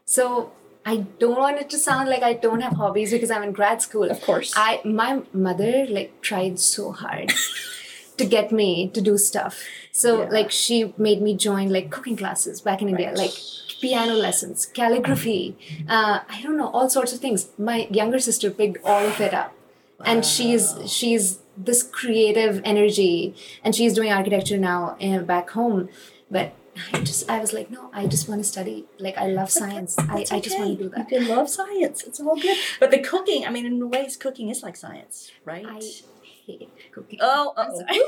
so 0.07 0.53
I 0.87 0.97
don't 1.19 1.37
want 1.39 1.59
it 1.59 1.69
to 1.69 1.79
sound 1.79 2.09
like 2.09 2.23
I 2.23 2.33
don't 2.33 2.63
have 2.63 2.73
hobbies 2.73 3.11
because 3.11 3.31
I'm 3.31 3.43
in 3.43 3.53
grad 3.53 3.83
school. 3.83 4.11
Of 4.11 4.23
course. 4.23 4.55
I 4.57 4.81
my 4.85 5.21
mother 5.35 5.85
like 5.87 6.23
tried 6.23 6.59
so 6.59 6.93
hard 6.93 7.31
to 8.19 8.25
get 8.25 8.53
me 8.53 8.89
to 8.95 9.01
do 9.01 9.17
stuff. 9.19 9.63
So 9.93 10.23
Yeah. 10.23 10.29
like 10.31 10.51
she 10.51 10.93
made 10.97 11.21
me 11.23 11.35
join 11.37 11.69
like 11.71 11.91
cooking 11.91 12.17
classes 12.17 12.61
back 12.61 12.83
in 12.83 12.89
India, 12.89 13.13
like 13.15 13.33
piano 13.81 14.15
lessons, 14.15 14.67
calligraphy, 14.67 15.57
uh, 15.89 16.21
I 16.29 16.41
don't 16.43 16.57
know, 16.57 16.69
all 16.69 16.89
sorts 16.89 17.13
of 17.13 17.21
things. 17.21 17.49
My 17.59 17.87
younger 17.91 18.19
sister 18.19 18.51
picked 18.51 18.79
all 18.85 19.05
of 19.07 19.21
it 19.21 19.35
up. 19.35 19.53
And 20.05 20.25
she's 20.25 20.75
she's 20.87 21.39
this 21.57 21.83
creative 21.85 22.61
energy 22.65 23.35
and 23.63 23.73
she's 23.75 23.95
doing 23.95 24.11
architecture 24.11 24.59
now 24.59 24.97
uh, 25.01 25.19
back 25.21 25.51
home. 25.51 25.89
But 26.29 26.55
I 26.93 27.01
just 27.01 27.31
I 27.31 27.39
was 27.39 27.53
like, 27.53 27.71
no, 27.71 27.89
I 27.93 28.07
just 28.09 28.29
want 28.29 28.41
to 28.43 28.49
study. 28.49 28.87
Like 28.99 29.17
I 29.17 29.27
love 29.29 29.49
science. 29.51 29.97
I, 29.99 30.07
That's 30.07 30.33
I 30.33 30.41
just 30.41 30.59
want 30.59 30.77
to 30.79 30.85
do 30.85 30.89
that. 30.91 30.99
You 31.11 31.19
can 31.19 31.29
love 31.29 31.49
science. 31.49 32.03
It's 32.03 32.19
all 32.19 32.35
good. 32.35 32.57
But 32.81 32.91
the 32.91 32.99
cooking, 32.99 33.47
I 33.47 33.51
mean, 33.51 33.65
in 33.65 33.91
ways, 33.91 34.17
cooking 34.17 34.49
is 34.49 34.61
like 34.63 34.77
science, 34.77 35.31
right? 35.45 35.67
I 35.69 35.81
hate 36.47 36.71
cooking. 36.93 37.19
oh, 37.23 37.53
I'm 37.57 37.71
oh, 37.71 37.79
sorry. 37.79 38.01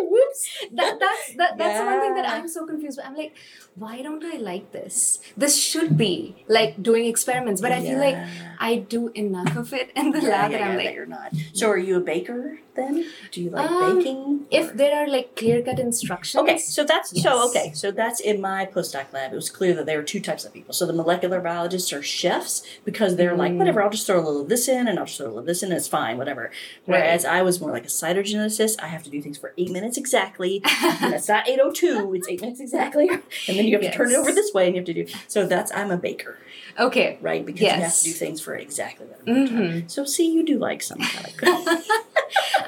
Whoops. 0.10 0.66
That, 0.72 0.98
that's 0.98 1.36
that, 1.36 1.58
that's 1.58 1.78
the 1.78 1.84
one 1.84 2.00
thing 2.00 2.14
that 2.14 2.28
I'm 2.28 2.48
so 2.48 2.66
confused 2.66 2.98
with. 2.98 3.06
I'm 3.06 3.16
like, 3.16 3.34
why 3.74 4.02
don't 4.02 4.24
I 4.24 4.36
like 4.38 4.72
this? 4.72 5.20
This 5.36 5.60
should 5.60 5.96
be 5.96 6.44
like 6.48 6.82
doing 6.82 7.06
experiments, 7.06 7.60
but 7.60 7.72
I 7.72 7.80
feel 7.80 7.98
like 7.98 8.16
I 8.58 8.76
do 8.76 9.08
enough 9.08 9.56
of 9.56 9.72
it 9.72 9.90
in 9.94 10.10
the 10.12 10.20
Yeah, 10.20 10.28
lab 10.28 10.52
yeah, 10.52 10.58
that 10.58 10.64
I'm 10.64 10.70
yeah, 10.70 10.76
like, 10.76 10.86
that 10.86 10.94
you're 10.94 11.06
not. 11.06 11.34
So, 11.52 11.68
are 11.68 11.78
you 11.78 11.96
a 11.96 12.00
baker 12.00 12.60
then? 12.74 13.04
Do 13.32 13.42
you 13.42 13.50
like 13.50 13.70
Um, 13.70 13.98
baking? 13.98 14.46
if 14.50 14.70
or- 14.72 14.76
there 14.76 14.94
are 14.96 15.08
like 15.08 15.36
clear 15.36 15.62
cut 15.62 15.78
instructions. 15.78 16.40
Okay, 16.42 16.58
so 16.58 16.84
that's 16.84 17.20
so 17.22 17.48
okay. 17.48 17.72
So 17.74 17.90
that's 17.90 18.20
in 18.20 18.40
my 18.40 18.66
postdoc 18.66 19.12
lab. 19.12 19.32
It 19.32 19.36
was 19.36 19.50
clear 19.50 19.74
that 19.74 19.86
there 19.86 19.96
were 19.98 20.02
two 20.04 20.20
types 20.20 20.44
of 20.44 20.52
people. 20.52 20.72
So 20.74 20.86
the 20.86 20.92
molecular 20.92 21.40
biologists 21.40 21.92
are 21.92 22.02
chefs 22.02 22.62
because 22.84 23.16
they're 23.16 23.36
like, 23.36 23.52
Mm. 23.52 23.58
whatever, 23.58 23.82
I'll 23.82 23.90
just 23.90 24.06
throw 24.06 24.18
a 24.18 24.24
little 24.24 24.42
of 24.42 24.48
this 24.48 24.68
in 24.68 24.88
and 24.88 24.98
I'll 24.98 25.06
just 25.06 25.18
throw 25.18 25.26
a 25.26 25.28
little 25.28 25.40
of 25.40 25.46
this 25.46 25.62
in, 25.62 25.72
it's 25.72 25.88
fine, 25.88 26.18
whatever. 26.18 26.50
Whereas 26.84 27.24
I 27.24 27.42
was 27.42 27.60
more 27.60 27.70
like 27.70 27.84
a 27.84 27.88
cytogeneticist. 27.88 28.82
I 28.82 28.86
have 28.88 29.02
to 29.04 29.10
do 29.10 29.20
things 29.22 29.38
for 29.38 29.52
eight 29.58 29.70
minutes 29.70 29.96
exactly. 29.98 30.60
it's 30.64 31.28
not 31.28 31.48
eight 31.48 31.60
oh 31.62 31.70
two, 31.72 32.12
it's 32.14 32.28
eight 32.28 32.40
minutes 32.40 32.60
exactly. 32.60 33.08
And 33.48 33.58
then 33.58 33.66
you 33.66 33.72
have 33.78 33.82
to 33.82 33.92
turn 33.92 34.10
it 34.10 34.16
over 34.16 34.32
this 34.32 34.52
way 34.52 34.66
and 34.66 34.74
you 34.76 34.80
have 34.80 34.86
to 34.86 34.94
do 34.94 35.06
so 35.28 35.46
that's 35.46 35.72
I'm 35.72 35.90
a 35.90 35.96
baker, 35.96 36.38
Okay. 36.78 37.18
right? 37.20 37.44
Because 37.44 37.60
you 37.62 37.68
have 37.68 37.94
to 37.98 38.04
do 38.04 38.10
things 38.12 38.40
for 38.40 38.54
exactly 38.54 39.06
that 39.06 39.20
amount 39.28 39.44
of 39.44 39.50
time. 39.50 39.88
So 39.88 40.04
see 40.04 40.30
you 40.32 40.44
do 40.44 40.58
like 40.58 40.82
some 40.82 40.98
kind 40.98 41.26
of 41.26 41.36
cooking. 41.36 41.82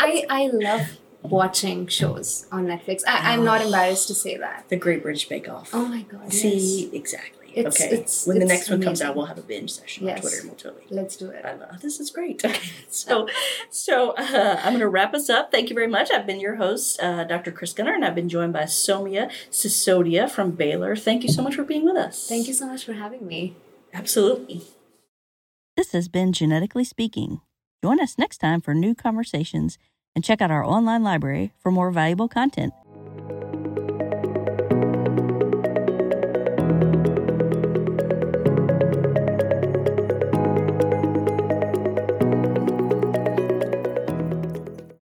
I 0.02 0.24
I 0.28 0.46
love 0.48 0.98
watching 1.22 1.86
shows 1.86 2.46
on 2.50 2.66
Netflix. 2.66 3.02
I, 3.06 3.32
I'm 3.32 3.44
not 3.44 3.60
embarrassed 3.62 4.08
to 4.08 4.14
say 4.14 4.36
that. 4.36 4.64
the 4.68 4.76
Great 4.76 5.02
British 5.02 5.28
Bake 5.28 5.48
Off. 5.48 5.70
Oh 5.72 5.86
my 5.86 6.02
god. 6.02 6.32
See, 6.32 6.84
yes. 6.86 6.92
exactly. 6.92 7.38
It's- 7.54 7.76
okay. 7.80 7.94
it's- 7.94 8.26
when 8.26 8.38
the 8.38 8.44
it's 8.44 8.52
next 8.52 8.70
one 8.70 8.82
comes 8.82 9.02
out, 9.02 9.14
we'll 9.14 9.26
have 9.26 9.38
a 9.38 9.42
binge 9.42 9.70
session 9.72 10.06
Yes. 10.06 10.16
on 10.16 10.20
Twitter 10.22 10.36
and 10.40 10.46
we'll 10.48 10.56
totally. 10.56 10.84
Let's 10.90 11.16
do 11.16 11.28
it. 11.28 11.44
I 11.44 11.52
love 11.54 11.80
this 11.82 12.00
is 12.00 12.10
great. 12.10 12.42
Okay, 12.44 12.58
so 12.88 13.28
so 13.70 14.12
uh, 14.16 14.56
I'm 14.64 14.72
going 14.72 14.80
to 14.80 14.88
wrap 14.88 15.12
us 15.14 15.28
up. 15.30 15.52
Thank 15.52 15.68
you 15.70 15.74
very 15.74 15.86
much. 15.86 16.10
I've 16.10 16.26
been 16.26 16.40
your 16.40 16.56
host, 16.56 16.98
uh, 17.00 17.24
Dr. 17.24 17.52
Chris 17.52 17.72
Gunter, 17.74 17.92
and 17.94 18.04
I've 18.04 18.14
been 18.14 18.28
joined 18.30 18.52
by 18.54 18.62
Somia 18.64 19.30
Sisodia 19.50 20.28
from 20.30 20.52
Baylor. 20.52 20.96
Thank 20.96 21.22
you 21.24 21.28
so 21.28 21.42
much 21.42 21.54
for 21.54 21.62
being 21.62 21.84
with 21.84 21.96
us. 21.96 22.26
Thank 22.28 22.48
you 22.48 22.54
so 22.54 22.66
much 22.66 22.84
for 22.84 22.94
having 22.94 23.26
me. 23.26 23.54
Absolutely. 23.92 24.62
This 25.76 25.92
has 25.92 26.08
been 26.08 26.32
Genetically 26.32 26.84
Speaking. 26.84 27.42
Join 27.84 28.00
us 28.00 28.16
next 28.18 28.38
time 28.38 28.60
for 28.60 28.74
new 28.74 28.94
conversations 28.94 29.76
and 30.14 30.24
check 30.24 30.40
out 30.40 30.50
our 30.50 30.64
online 30.64 31.02
library 31.02 31.52
for 31.58 31.70
more 31.70 31.90
valuable 31.90 32.28
content 32.28 32.72